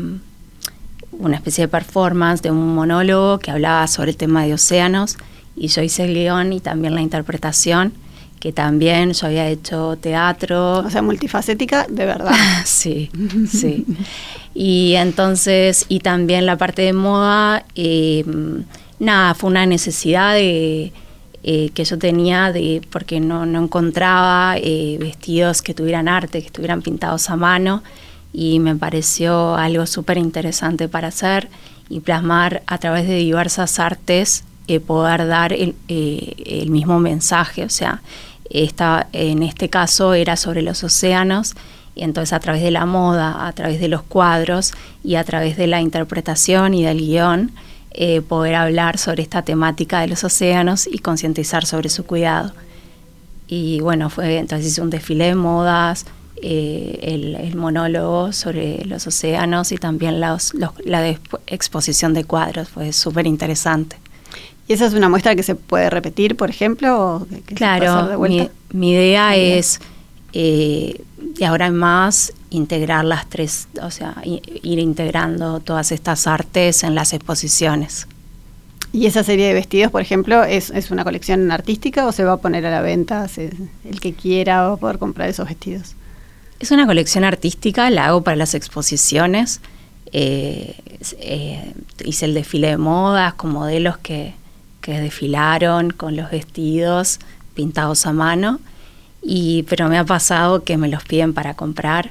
una 1.13 1.37
especie 1.37 1.65
de 1.65 1.69
performance 1.69 2.43
de 2.43 2.51
un 2.51 2.75
monólogo 2.75 3.39
que 3.39 3.51
hablaba 3.51 3.87
sobre 3.87 4.11
el 4.11 4.17
tema 4.19 4.45
de 4.45 4.55
océanos 4.55 5.17
y 5.57 5.69
yo 5.69 5.83
hice 5.83 6.05
el 6.05 6.15
guion 6.15 6.53
y 6.53 6.61
también 6.61 6.95
la 6.95 7.01
interpretación 7.01 7.95
que 8.39 8.53
también 8.53 9.13
yo 9.13 9.27
había 9.27 9.49
hecho 9.49 9.99
teatro. 10.01 10.79
O 10.79 10.91
sea, 10.91 11.03
multifacética 11.03 11.87
de 11.89 12.07
verdad. 12.07 12.35
sí, 12.65 13.11
sí. 13.49 13.87
Y 14.53 14.95
entonces, 14.97 15.87
y 15.89 16.01
también 16.01 16.45
la 16.45 16.57
parte 16.57 16.83
de 16.83 16.93
moda, 16.93 17.65
eh, 17.77 18.25
nada, 18.99 19.35
fue 19.35 19.49
una 19.49 19.65
necesidad 19.65 20.35
de, 20.35 20.93
eh, 21.43 21.71
que 21.73 21.85
yo 21.85 21.99
tenía 21.99 22.53
de 22.53 22.83
porque 22.91 23.19
no, 23.19 23.45
encontraba 23.45 24.57
eh, 24.59 24.99
vestidos 25.01 25.63
que 25.63 25.73
tuvieran 25.73 26.07
arte, 26.07 26.41
que 26.41 26.47
estuvieran 26.47 26.83
pintados 26.83 27.31
a 27.31 27.37
mano 27.37 27.83
y 28.33 28.59
me 28.59 28.77
pareció 28.77 29.55
algo 29.55 29.87
súper 29.87 30.19
interesante 30.19 30.89
para 30.89 31.09
hacer 31.09 31.49
y 31.89 32.01
plasmar 32.01 32.63
a 32.67 32.77
través 32.79 33.09
de 33.09 33.17
diversas 33.17 33.79
artes 33.79 34.45
eh, 34.69 34.81
poder 34.81 35.27
dar 35.27 35.53
el, 35.53 35.75
mismo 36.69 37.01
mensaje, 37.01 37.65
o 37.65 37.71
sea, 37.71 38.03
esta, 38.51 39.09
en 39.13 39.43
este 39.43 39.69
caso 39.69 40.15
era 40.15 40.37
sobre 40.37 40.63
los 40.63 40.85
océanos 40.85 41.55
Y 41.95 42.03
entonces 42.03 42.33
a 42.33 42.41
través 42.41 42.63
de 42.63 42.71
la 42.71 42.85
moda, 42.85 43.47
a 43.47 43.53
través 43.53 43.81
de 43.81 43.89
los 43.89 44.03
cuadros 44.03 44.73
y 45.03 45.15
a 45.15 45.25
través 45.25 45.57
de 45.57 45.67
la 45.67 45.81
interpretación 45.81 46.75
y 46.75 46.85
del 46.85 46.99
guion, 46.99 47.51
eh, 47.93 48.21
poder 48.21 48.55
hablar 48.55 48.99
sobre 48.99 49.23
esta 49.23 49.43
temática 49.43 50.01
de 50.01 50.09
los 50.09 50.25
océanos 50.25 50.87
y 50.87 50.99
concientizar 50.99 51.67
sobre 51.67 51.89
su 51.89 52.05
cuidado. 52.05 52.53
Y 53.49 53.81
bueno, 53.81 54.11
fue 54.11 54.39
entonces 54.39 54.69
hice 54.69 54.81
un 54.81 54.91
desfile 54.91 55.27
de 55.27 55.35
modas, 55.35 56.07
eh, 56.43 56.99
el, 57.03 57.57
monólogo 57.57 58.33
sobre 58.33 58.85
los 58.85 59.07
océanos 59.07 59.73
y 59.73 59.77
también 59.77 60.21
la 60.21 60.39
exposición 61.47 62.15
de 62.15 62.25
cuadros, 62.25 62.69
fue 62.69 62.93
súper 62.93 63.27
interesante. 63.27 63.97
¿Y 64.71 64.73
esa 64.73 64.87
es 64.87 64.95
una 64.95 65.09
muestra 65.09 65.35
que 65.35 65.43
se 65.43 65.57
puede 65.57 65.91
repetir, 65.91 66.37
por 66.37 66.49
ejemplo? 66.49 67.27
claro, 67.57 68.17
mi, 68.73 68.93
idea 68.93 69.35
es 69.35 69.81
eh, 70.33 71.03
de 71.35 71.47
ahora 71.47 71.67
en 71.67 71.75
más 71.75 72.33
integrar 72.51 73.05
las 73.05 73.29
tres, 73.29 73.69
o 73.83 73.91
sea, 73.91 74.17
ir 74.25 74.79
integrando 74.79 75.61
todas 75.61 75.93
estas 75.93 76.27
artes 76.27 76.83
en 76.83 76.95
las 76.95 77.13
exposiciones. 77.13 78.07
¿Y 78.93 79.07
esa 79.07 79.23
serie 79.23 79.47
de 79.47 79.55
vestidos, 79.55 79.93
por 79.93 80.03
ejemplo, 80.03 80.43
es, 80.43 80.71
una 80.91 81.05
colección 81.05 81.53
artística 81.53 82.07
o 82.07 82.13
se 82.13 82.25
va 82.25 82.33
a 82.33 82.37
poner 82.39 82.67
a 82.67 82.71
la 82.71 82.81
venta? 82.81 83.27
el 83.85 84.01
que 84.01 84.15
quiera 84.15 84.63
va 84.63 84.75
a 84.75 84.77
poder 84.77 84.99
comprar 84.99 85.29
esos 85.29 85.49
vestidos. 85.49 85.95
Es 86.59 86.73
una 86.73 86.87
colección 86.87 87.25
artística, 87.25 87.89
la 87.91 88.07
hago 88.07 88.23
para 88.23 88.37
las 88.37 88.55
exposiciones. 88.55 89.61
Eh, 90.13 90.75
eh, 91.21 91.73
hice 92.05 92.25
el 92.25 92.35
desfile 92.35 92.69
de 92.69 92.79
modas 92.79 93.35
con 93.35 93.53
modelos 93.53 93.97
que, 93.99 94.35
que 94.81 95.01
desfilaron 95.01 95.91
con 95.91 96.17
los 96.17 96.31
vestidos 96.31 97.21
pintados 97.55 98.07
a 98.07 98.13
mano, 98.13 98.59
y, 99.23 99.65
pero 99.65 99.89
me 99.89 99.99
ha 99.99 100.05
pasado 100.05 100.65
que 100.65 100.77
me 100.77 100.89
los 100.89 101.05
piden 101.05 101.35
para 101.35 101.55
comprar. 101.55 102.11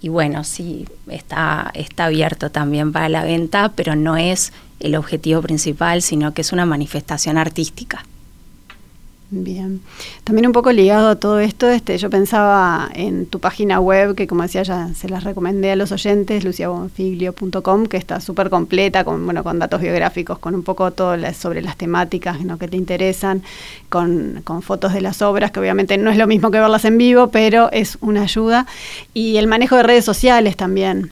Y 0.00 0.08
bueno, 0.08 0.44
sí, 0.44 0.86
está, 1.08 1.70
está 1.74 2.04
abierto 2.04 2.50
también 2.50 2.92
para 2.92 3.08
la 3.08 3.24
venta, 3.24 3.72
pero 3.74 3.96
no 3.96 4.16
es 4.16 4.52
el 4.78 4.94
objetivo 4.94 5.42
principal, 5.42 6.02
sino 6.02 6.34
que 6.34 6.42
es 6.42 6.52
una 6.52 6.66
manifestación 6.66 7.38
artística. 7.38 8.04
Bien. 9.28 9.80
También 10.22 10.46
un 10.46 10.52
poco 10.52 10.70
ligado 10.70 11.08
a 11.08 11.16
todo 11.16 11.40
esto, 11.40 11.68
este, 11.68 11.98
yo 11.98 12.08
pensaba 12.08 12.88
en 12.94 13.26
tu 13.26 13.40
página 13.40 13.80
web, 13.80 14.14
que 14.14 14.28
como 14.28 14.42
decía 14.42 14.62
ya 14.62 14.94
se 14.94 15.08
las 15.08 15.24
recomendé 15.24 15.72
a 15.72 15.76
los 15.76 15.90
oyentes, 15.90 16.44
luciabonfiglio.com, 16.44 17.86
que 17.86 17.96
está 17.96 18.20
súper 18.20 18.50
completa, 18.50 19.02
con, 19.02 19.24
bueno, 19.24 19.42
con 19.42 19.58
datos 19.58 19.80
biográficos, 19.80 20.38
con 20.38 20.54
un 20.54 20.62
poco 20.62 20.92
todo 20.92 21.16
sobre 21.32 21.60
las 21.60 21.76
temáticas 21.76 22.38
que 22.60 22.68
te 22.68 22.76
interesan, 22.76 23.42
con, 23.88 24.42
con, 24.44 24.62
fotos 24.62 24.92
de 24.92 25.00
las 25.00 25.20
obras, 25.22 25.50
que 25.50 25.58
obviamente 25.58 25.98
no 25.98 26.10
es 26.10 26.18
lo 26.18 26.28
mismo 26.28 26.52
que 26.52 26.60
verlas 26.60 26.84
en 26.84 26.96
vivo, 26.96 27.28
pero 27.28 27.68
es 27.72 27.98
una 28.00 28.22
ayuda. 28.22 28.66
Y 29.12 29.38
el 29.38 29.48
manejo 29.48 29.74
de 29.74 29.82
redes 29.82 30.04
sociales 30.04 30.56
también 30.56 31.10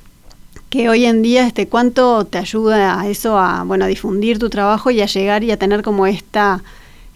que 0.71 0.89
hoy 0.89 1.05
en 1.05 1.23
día 1.23 1.47
este 1.47 1.69
cuánto 1.69 2.25
te 2.25 2.39
ayuda 2.39 3.01
a 3.01 3.09
eso 3.09 3.39
a 3.39 3.63
bueno 3.63 3.85
a 3.85 3.89
difundir 3.89 4.41
tu 4.41 4.51
trabajo 4.51 4.91
y 4.91 5.01
a 5.03 5.07
llegar 5.07 5.45
y 5.45 5.53
a 5.53 5.57
tener 5.57 5.83
como 5.83 6.07
esta 6.07 6.63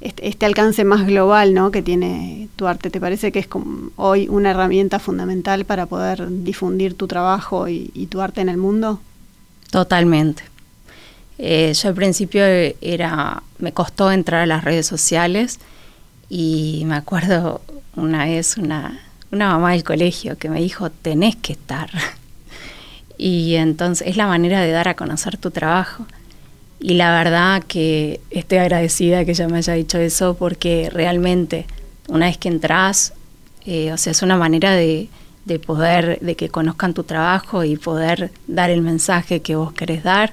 este, 0.00 0.28
este, 0.28 0.46
alcance 0.46 0.84
más 0.84 1.06
global 1.06 1.54
¿no? 1.54 1.70
que 1.70 1.82
tiene 1.82 2.48
tu 2.54 2.66
arte. 2.68 2.90
¿Te 2.90 3.00
parece 3.00 3.32
que 3.32 3.40
es 3.40 3.48
hoy 3.96 4.28
una 4.28 4.52
herramienta 4.52 4.98
fundamental 5.00 5.64
para 5.64 5.86
poder 5.86 6.28
difundir 6.44 6.94
tu 6.94 7.08
trabajo 7.08 7.68
y, 7.68 8.06
tu 8.10 8.20
arte 8.20 8.40
en 8.40 8.48
el 8.48 8.58
mundo? 8.58 9.00
Totalmente. 9.70 10.44
Eh, 11.38 11.72
yo 11.74 11.88
al 11.88 11.94
principio 11.94 12.44
era, 12.44 13.42
me 13.58 13.72
costó 13.72 14.10
entrar 14.12 14.42
a 14.42 14.46
las 14.46 14.64
redes 14.64 14.86
sociales 14.86 15.58
y 16.28 16.84
me 16.86 16.96
acuerdo 16.96 17.60
una 17.96 18.24
vez 18.24 18.56
una, 18.56 19.00
una 19.32 19.50
mamá 19.50 19.72
del 19.72 19.84
colegio 19.84 20.38
que 20.38 20.48
me 20.48 20.60
dijo, 20.60 20.90
tenés 20.90 21.34
que 21.36 21.52
estar. 21.52 21.90
y 23.18 23.56
entonces 23.56 24.06
es 24.06 24.16
la 24.16 24.28
manera 24.28 24.60
de 24.60 24.70
dar 24.70 24.88
a 24.88 24.94
conocer 24.94 25.36
tu 25.38 25.50
trabajo. 25.50 26.06
Y 26.80 26.94
la 26.94 27.10
verdad 27.12 27.62
que 27.64 28.20
estoy 28.30 28.58
agradecida 28.58 29.24
que 29.24 29.32
ella 29.32 29.48
me 29.48 29.58
haya 29.58 29.72
dicho 29.74 29.98
eso 29.98 30.34
porque 30.34 30.90
realmente 30.92 31.66
una 32.08 32.26
vez 32.26 32.38
que 32.38 32.48
entras, 32.48 33.12
eh, 33.66 33.92
o 33.92 33.96
sea, 33.96 34.12
es 34.12 34.22
una 34.22 34.36
manera 34.36 34.72
de, 34.72 35.08
de, 35.44 35.58
poder, 35.58 36.20
de 36.20 36.36
que 36.36 36.48
conozcan 36.48 36.94
tu 36.94 37.02
trabajo 37.02 37.64
y 37.64 37.76
poder 37.76 38.30
dar 38.46 38.70
el 38.70 38.80
mensaje 38.80 39.40
que 39.40 39.56
vos 39.56 39.72
querés 39.72 40.04
dar 40.04 40.32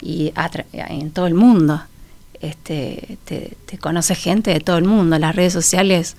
y 0.00 0.32
en 0.72 1.10
todo 1.10 1.26
el 1.26 1.34
mundo. 1.34 1.80
Este, 2.40 3.16
te, 3.24 3.56
conoce 3.78 4.14
gente 4.14 4.52
de 4.52 4.60
todo 4.60 4.76
el 4.78 4.84
mundo. 4.84 5.18
Las 5.18 5.34
redes 5.34 5.52
sociales 5.52 6.16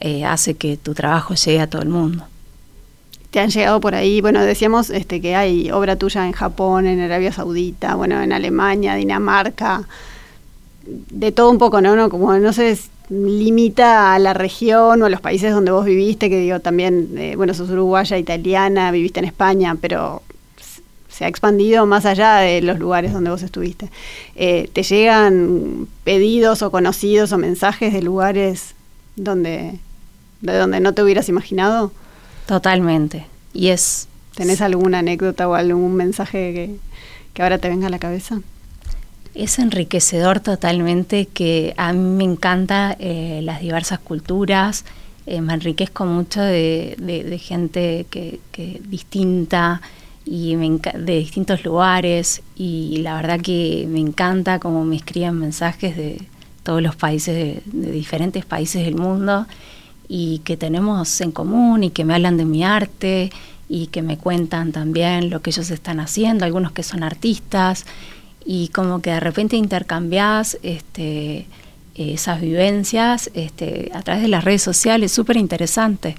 eh, 0.00 0.24
hace 0.24 0.54
que 0.54 0.76
tu 0.76 0.94
trabajo 0.94 1.34
llegue 1.34 1.60
a 1.60 1.66
todo 1.66 1.82
el 1.82 1.88
mundo 1.88 2.26
te 3.34 3.40
han 3.40 3.50
llegado 3.50 3.80
por 3.80 3.96
ahí, 3.96 4.20
bueno, 4.20 4.44
decíamos 4.44 4.90
este, 4.90 5.20
que 5.20 5.34
hay 5.34 5.68
obra 5.72 5.96
tuya 5.96 6.24
en 6.24 6.30
Japón, 6.30 6.86
en 6.86 7.00
Arabia 7.00 7.32
Saudita, 7.32 7.96
bueno, 7.96 8.22
en 8.22 8.32
Alemania, 8.32 8.94
Dinamarca, 8.94 9.88
de 10.84 11.32
todo 11.32 11.50
un 11.50 11.58
poco, 11.58 11.80
¿no? 11.80 11.96
no 11.96 12.08
como 12.10 12.32
no 12.34 12.52
se 12.52 12.78
limita 13.08 14.14
a 14.14 14.20
la 14.20 14.34
región 14.34 15.02
o 15.02 15.06
a 15.06 15.10
los 15.10 15.20
países 15.20 15.52
donde 15.52 15.72
vos 15.72 15.84
viviste, 15.84 16.30
que 16.30 16.38
digo 16.38 16.60
también, 16.60 17.08
eh, 17.16 17.34
bueno, 17.34 17.54
sos 17.54 17.70
uruguaya, 17.70 18.16
italiana, 18.18 18.92
viviste 18.92 19.18
en 19.18 19.26
España, 19.26 19.76
pero 19.80 20.22
se 21.08 21.24
ha 21.24 21.28
expandido 21.28 21.86
más 21.86 22.06
allá 22.06 22.36
de 22.36 22.62
los 22.62 22.78
lugares 22.78 23.12
donde 23.12 23.30
vos 23.30 23.42
estuviste. 23.42 23.90
Eh, 24.36 24.70
¿Te 24.72 24.84
llegan 24.84 25.88
pedidos 26.04 26.62
o 26.62 26.70
conocidos 26.70 27.32
o 27.32 27.38
mensajes 27.38 27.92
de 27.92 28.00
lugares 28.00 28.76
donde, 29.16 29.80
de 30.40 30.56
donde 30.56 30.78
no 30.78 30.94
te 30.94 31.02
hubieras 31.02 31.28
imaginado? 31.28 31.90
Totalmente. 32.46 33.26
Y 33.52 33.68
es... 33.68 34.08
¿Tenés 34.34 34.60
alguna 34.60 34.98
anécdota 34.98 35.48
o 35.48 35.54
algún 35.54 35.94
mensaje 35.94 36.76
que, 37.32 37.42
ahora 37.42 37.58
te 37.58 37.68
venga 37.68 37.86
a 37.86 37.90
la 37.90 38.00
cabeza? 38.00 38.40
Es 39.32 39.60
enriquecedor 39.60 40.40
totalmente 40.40 41.26
que 41.26 41.72
a 41.76 41.92
mí 41.92 42.00
me 42.00 42.24
encanta 42.24 42.96
eh, 42.98 43.40
las 43.44 43.60
diversas 43.60 44.00
culturas, 44.00 44.84
eh, 45.26 45.40
me 45.40 45.54
enriquezco 45.54 46.04
mucho 46.04 46.42
de, 46.42 47.40
gente 47.40 48.06
que, 48.10 48.40
distinta 48.88 49.80
y 50.24 50.56
de 50.56 51.18
distintos 51.18 51.64
lugares 51.64 52.42
y 52.56 52.98
la 53.02 53.14
verdad 53.14 53.40
que 53.40 53.86
me 53.88 54.00
encanta 54.00 54.58
cómo 54.58 54.84
me 54.84 54.96
escriben 54.96 55.38
mensajes 55.38 55.96
de 55.96 56.22
todos 56.64 56.82
los 56.82 56.96
países, 56.96 57.62
de 57.66 57.92
diferentes 57.92 58.44
países 58.44 58.84
del 58.84 58.96
mundo 58.96 59.46
y 60.08 60.40
que 60.40 60.56
tenemos 60.56 61.20
en 61.20 61.32
común 61.32 61.84
y 61.84 61.90
que 61.90 62.04
me 62.04 62.14
hablan 62.14 62.36
de 62.36 62.44
mi 62.44 62.64
arte 62.64 63.30
y 63.68 63.86
que 63.88 64.02
me 64.02 64.18
cuentan 64.18 64.72
también 64.72 65.30
lo 65.30 65.40
que 65.40 65.50
ellos 65.50 65.70
están 65.70 66.00
haciendo, 66.00 66.44
algunos 66.44 66.72
que 66.72 66.82
son 66.82 67.02
artistas 67.02 67.86
y 68.44 68.68
como 68.68 69.00
que 69.00 69.10
de 69.10 69.20
repente 69.20 69.56
intercambias 69.56 70.58
este, 70.62 71.46
esas 71.94 72.40
vivencias 72.40 73.30
este, 73.34 73.90
a 73.94 74.02
través 74.02 74.22
de 74.22 74.28
las 74.28 74.44
redes 74.44 74.62
sociales, 74.62 75.12
súper 75.12 75.36
interesante. 75.36 76.16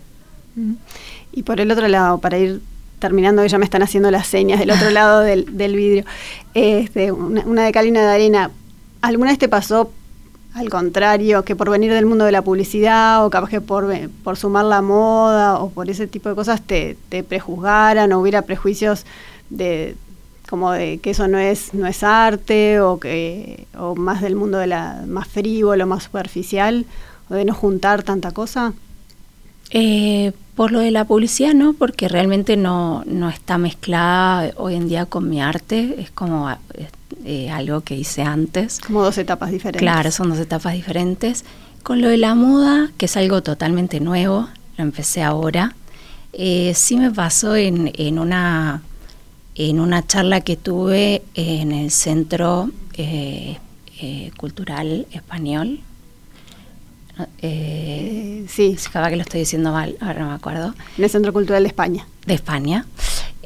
Y 1.31 1.43
por 1.43 1.59
el 1.59 1.69
otro 1.71 1.87
lado, 1.87 2.19
para 2.19 2.37
ir 2.39 2.61
terminando, 2.99 3.45
ya 3.45 3.57
me 3.57 3.65
están 3.65 3.83
haciendo 3.83 4.09
las 4.09 4.25
señas 4.27 4.59
del 4.59 4.71
otro 4.71 4.89
lado 4.91 5.19
del, 5.19 5.57
del 5.57 5.75
vidrio, 5.75 6.05
este, 6.53 7.11
una, 7.11 7.41
una 7.41 7.65
de 7.65 7.71
cal 7.71 7.91
de 7.91 7.99
arena, 7.99 8.51
¿alguna 9.01 9.31
vez 9.31 9.37
te 9.37 9.49
pasó 9.49 9.91
al 10.55 10.69
contrario, 10.69 11.43
que 11.43 11.53
por 11.53 11.69
venir 11.69 11.91
del 11.91 12.05
mundo 12.05 12.23
de 12.23 12.31
la 12.31 12.41
publicidad 12.41 13.25
o 13.25 13.29
capaz 13.29 13.49
que 13.49 13.59
por, 13.59 13.93
por 14.23 14.37
sumar 14.37 14.63
la 14.63 14.81
moda 14.81 15.59
o 15.59 15.69
por 15.69 15.89
ese 15.89 16.07
tipo 16.07 16.29
de 16.29 16.35
cosas 16.35 16.61
te, 16.61 16.95
prejuzgaran 17.27 18.13
o 18.13 18.21
hubiera 18.21 18.41
prejuicios 18.43 19.05
de 19.49 19.97
como 20.49 20.71
de 20.71 20.99
que 20.99 21.09
eso 21.09 21.27
no 21.27 21.39
es 21.39 21.73
no 21.73 21.87
es 21.87 22.03
arte 22.03 22.79
o 22.79 22.99
que 22.99 23.67
o 23.77 23.95
más 23.95 24.21
del 24.21 24.35
mundo 24.35 24.57
de 24.57 24.67
la 24.67 25.03
más 25.05 25.27
frívolo, 25.27 25.85
más 25.87 26.03
superficial 26.03 26.85
o 27.29 27.33
de 27.33 27.43
no 27.43 27.53
juntar 27.53 28.03
tanta 28.03 28.31
cosa. 28.31 28.73
Eh, 29.71 30.31
por 30.55 30.71
lo 30.71 30.79
de 30.79 30.91
la 30.91 31.05
publicidad 31.05 31.53
no, 31.53 31.73
porque 31.73 32.07
realmente 32.07 32.55
no, 32.55 33.03
no 33.05 33.29
está 33.29 33.57
mezclada 33.57 34.51
hoy 34.55 34.75
en 34.75 34.87
día 34.87 35.05
con 35.05 35.29
mi 35.29 35.41
arte, 35.41 35.95
es 35.99 36.11
como 36.11 36.49
eh, 37.25 37.49
algo 37.49 37.81
que 37.81 37.95
hice 37.95 38.21
antes. 38.21 38.79
Como 38.79 39.03
dos 39.03 39.17
etapas 39.17 39.51
diferentes. 39.51 39.81
Claro, 39.81 40.11
son 40.11 40.29
dos 40.29 40.39
etapas 40.39 40.73
diferentes. 40.73 41.43
Con 41.83 42.01
lo 42.01 42.07
de 42.07 42.17
la 42.17 42.35
moda, 42.35 42.91
que 42.97 43.05
es 43.05 43.17
algo 43.17 43.43
totalmente 43.43 43.99
nuevo, 43.99 44.47
lo 44.77 44.83
empecé 44.83 45.23
ahora, 45.23 45.75
eh, 46.31 46.73
sí 46.75 46.95
me 46.97 47.11
pasó 47.11 47.55
en, 47.55 47.91
en, 47.95 48.17
una, 48.17 48.81
en 49.55 49.79
una 49.79 50.05
charla 50.05 50.41
que 50.41 50.55
tuve 50.55 51.21
en 51.33 51.71
el 51.71 51.91
Centro 51.91 52.69
eh, 52.93 53.57
Cultural 54.37 55.05
Español. 55.11 55.79
Sí. 57.39 58.77
Acaba 58.87 59.09
que 59.09 59.15
lo 59.15 59.21
estoy 59.21 59.41
diciendo 59.41 59.71
mal, 59.71 59.97
ahora 60.01 60.19
no 60.21 60.29
me 60.29 60.35
acuerdo. 60.35 60.73
En 60.97 61.03
el 61.03 61.09
Centro 61.09 61.33
Cultural 61.33 61.63
de 61.63 61.67
España. 61.67 62.07
De 62.25 62.33
España. 62.33 62.85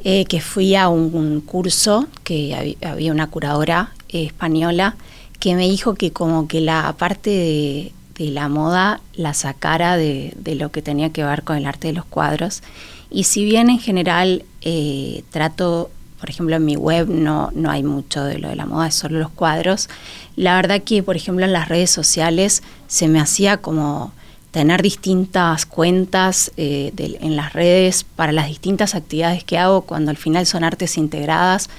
Eh, 0.02 0.24
que 0.24 0.40
fui 0.40 0.74
a 0.76 0.88
un, 0.88 1.42
curso 1.42 2.06
que 2.24 2.76
había, 2.82 3.12
una 3.12 3.26
curadora 3.26 3.92
eh, 4.08 4.24
española 4.24 4.96
que 5.38 5.54
me 5.54 5.68
dijo 5.68 5.94
que 5.94 6.10
como 6.10 6.48
que 6.48 6.62
la 6.62 6.94
parte 6.96 7.28
de, 7.28 7.92
la 8.30 8.48
moda 8.48 9.00
la 9.14 9.34
sacara 9.34 9.98
de, 9.98 10.34
lo 10.56 10.70
que 10.70 10.80
tenía 10.80 11.10
que 11.10 11.22
ver 11.22 11.42
con 11.42 11.58
el 11.58 11.66
arte 11.66 11.88
de 11.88 11.94
los 11.94 12.04
cuadros 12.06 12.62
Y 13.10 13.24
si 13.24 13.44
bien 13.44 13.68
en 13.68 13.78
general 13.78 14.44
eh, 14.62 15.22
trato, 15.30 15.90
por 16.20 16.30
ejemplo, 16.30 16.54
en 16.56 16.64
mi 16.64 16.76
web 16.76 17.08
no, 17.08 17.50
no 17.54 17.70
hay 17.70 17.82
mucho 17.82 18.22
de 18.22 18.38
lo 18.38 18.48
de 18.48 18.56
la 18.56 18.66
moda, 18.66 18.88
es 18.88 18.94
solo 18.94 19.18
los 19.18 19.30
cuadros, 19.30 19.88
la 20.36 20.54
verdad 20.54 20.82
que, 20.82 21.02
por 21.02 21.16
ejemplo, 21.16 21.44
en 21.44 21.52
las 21.52 21.68
redes 21.68 21.90
sociales 21.90 22.62
se 22.86 23.08
me 23.08 23.20
hacía 23.20 23.56
como 23.56 24.12
tener 24.50 24.82
distintas 24.82 25.66
cuentas 25.66 26.52
eh, 26.56 26.92
en 26.96 27.36
las 27.36 27.52
redes 27.52 28.04
para 28.04 28.32
las 28.32 28.48
distintas 28.48 28.94
actividades 28.94 29.44
que 29.44 29.58
hago, 29.58 29.82
cuando 29.82 30.10
al 30.10 30.16
final 30.16 30.46
son 30.46 30.64
artes 30.64 30.98
integradas, 30.98 31.70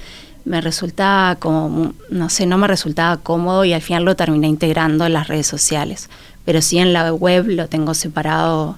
me 0.44 0.60
resultaba 0.60 1.36
como, 1.36 1.92
no 2.10 2.28
sé, 2.28 2.46
no 2.46 2.58
me 2.58 2.66
resultaba 2.66 3.18
cómodo 3.18 3.64
y 3.64 3.72
al 3.72 3.82
final 3.82 4.04
lo 4.04 4.16
terminé 4.16 4.48
integrando 4.48 5.06
en 5.06 5.12
las 5.12 5.28
redes 5.28 5.46
sociales. 5.46 6.08
Pero 6.44 6.62
sí 6.62 6.78
en 6.78 6.92
la 6.92 7.12
web 7.12 7.46
lo 7.46 7.68
tengo 7.68 7.94
separado, 7.94 8.76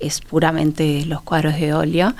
es 0.00 0.20
puramente 0.20 1.04
los 1.04 1.20
cuadros 1.22 1.54
de 1.56 1.74
óleo. 1.74 2.14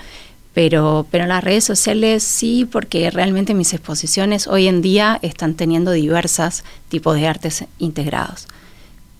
Pero, 0.54 1.06
pero 1.10 1.24
en 1.24 1.30
las 1.30 1.42
redes 1.42 1.64
sociales 1.64 2.22
sí, 2.22 2.68
porque 2.70 3.10
realmente 3.10 3.54
mis 3.54 3.72
exposiciones 3.72 4.46
hoy 4.46 4.68
en 4.68 4.82
día 4.82 5.18
están 5.22 5.54
teniendo 5.54 5.92
diversos 5.92 6.62
tipos 6.88 7.16
de 7.16 7.26
artes 7.26 7.64
integrados. 7.78 8.48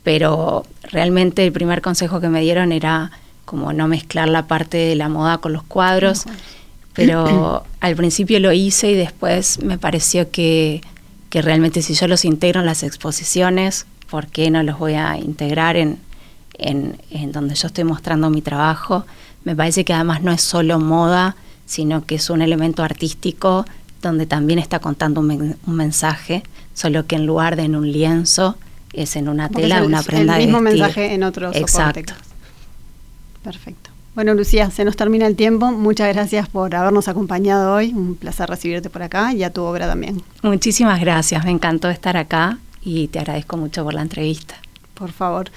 Pero 0.03 0.67
realmente 0.83 1.47
el 1.47 1.53
primer 1.53 1.81
consejo 1.81 2.21
que 2.21 2.29
me 2.29 2.43
dieron 2.43 2.73
era 2.73 3.13
como 3.47 3.73
no 3.73 3.89
mezclar 3.89 4.29
la 4.29 4.47
parte 4.47 4.77
de 4.77 4.95
la 4.95 5.09
moda 5.09 5.39
con 5.39 5.53
los 5.53 5.63
cuadros 5.63 6.27
pero 6.95 7.65
al 7.81 7.97
principio 7.97 8.41
lo 8.41 8.53
hice 8.53 8.91
y 8.91 8.95
después 8.95 9.63
me 9.63 9.79
pareció 9.79 10.31
que, 10.31 10.81
realmente 11.31 11.83
si 11.83 11.95
yo 11.95 12.09
los 12.09 12.25
integro 12.25 12.61
en 12.61 12.67
las 12.67 12.83
exposiciones, 12.83 13.87
¿por 14.11 14.27
qué 14.27 14.51
no 14.51 14.63
los 14.63 14.79
voy 14.79 14.95
a 14.95 15.17
integrar 15.17 15.77
en, 15.77 15.99
en, 16.59 17.33
donde 17.33 17.55
yo 17.55 17.69
estoy 17.69 17.85
mostrando 17.85 18.29
mi 18.31 18.43
trabajo? 18.43 19.07
Me 19.45 19.57
parece 19.57 19.85
que 19.85 19.93
además 19.93 20.23
no 20.23 20.33
es 20.33 20.43
solo 20.43 20.79
moda, 20.79 21.37
sino 21.67 22.05
que 22.05 22.17
es 22.17 22.31
un 22.31 22.43
elemento 22.43 22.83
artístico 22.83 23.65
donde 24.03 24.27
también 24.27 24.59
está 24.59 24.81
contando 24.81 25.21
un, 25.21 25.57
mensaje, 25.67 26.43
solo 26.75 27.07
que 27.07 27.17
en 27.17 27.27
lugar 27.27 27.57
de 27.57 27.63
en 27.63 27.77
un 27.77 27.91
lienzo, 27.91 28.57
es 28.93 29.17
en 29.17 29.29
una 29.29 29.49
tela, 29.49 29.83
una 29.85 30.03
prenda 30.03 30.39
el 30.39 30.47
mismo 30.47 30.61
mensaje 30.61 31.15
en 31.15 31.23
otro 31.23 31.51
Exacto. 31.55 32.13
Perfecto. 33.43 33.91
Bueno, 34.15 34.35
Lucía, 34.35 34.71
se 34.71 34.85
nos 34.85 34.97
termina 34.97 35.27
el 35.27 35.37
tiempo. 35.37 35.73
Muchas 35.73 36.13
gracias 36.13 36.47
por 36.47 36.75
habernos 36.75 37.09
acompañado 37.09 37.75
hoy. 37.75 37.95
Un 37.95 38.15
placer 38.17 38.49
recibirte 38.49 38.91
por 38.91 39.03
acá 39.03 39.33
y 39.33 39.43
a 39.43 39.51
tu 39.51 39.63
obra 39.63 39.87
también. 39.87 40.23
Muchísimas 40.43 41.01
gracias. 41.01 41.45
Me 41.45 41.51
encantó 41.51 41.89
estar 41.89 42.19
acá 42.19 42.59
y 42.83 43.09
te 43.09 43.21
agradezco 43.21 43.57
mucho 43.57 43.85
por 43.85 43.95
la 43.95 44.03
entrevista. 44.03 44.57
Por 44.93 45.13
favor. 45.13 45.51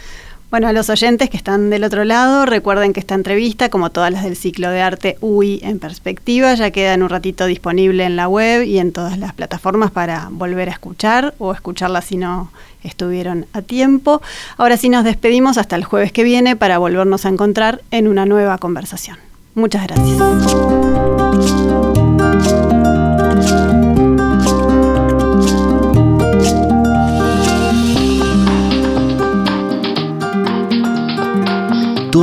Bueno, 0.51 0.67
a 0.67 0.73
los 0.73 0.89
oyentes 0.89 1.29
que 1.29 1.37
están 1.37 1.69
del 1.69 1.83
otro 1.83 2.05
lado, 2.05 2.45
recuerden 2.45 2.93
que 2.93 2.99
esta 2.99 3.15
entrevista, 3.15 3.69
como 3.69 3.89
todas 3.89 4.11
las 4.11 4.23
del 4.23 4.35
ciclo 4.37 4.69
de 4.69 4.81
arte 4.81 5.17
UI 5.19 5.59
en 5.63 5.79
perspectiva, 5.79 6.53
ya 6.53 6.71
queda 6.71 6.93
en 6.93 7.03
un 7.03 7.09
ratito 7.09 7.45
disponible 7.45 8.05
en 8.05 8.15
la 8.15 8.27
web 8.27 8.63
y 8.63 8.77
en 8.79 8.91
todas 8.91 9.17
las 9.17 9.33
plataformas 9.33 9.91
para 9.91 10.29
volver 10.31 10.69
a 10.69 10.71
escuchar 10.71 11.33
o 11.39 11.51
escucharla 11.51 12.01
si 12.01 12.17
no 12.17 12.51
estuvieron 12.83 13.47
a 13.53 13.61
tiempo. 13.63 14.21
Ahora 14.57 14.77
sí 14.77 14.89
nos 14.89 15.03
despedimos 15.03 15.57
hasta 15.57 15.75
el 15.75 15.83
jueves 15.83 16.11
que 16.11 16.23
viene 16.23 16.55
para 16.55 16.77
volvernos 16.77 17.25
a 17.25 17.29
encontrar 17.29 17.81
en 17.91 18.07
una 18.07 18.25
nueva 18.25 18.57
conversación. 18.57 19.17
Muchas 19.55 19.87
gracias. 19.87 20.19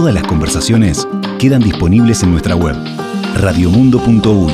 Todas 0.03 0.17
las 0.17 0.27
conversaciones 0.27 1.07
quedan 1.39 1.63
disponibles 1.63 2.25
en 2.25 2.33
nuestra 2.33 2.57
web 2.57 2.75
radiomundo.uy. 3.37 4.53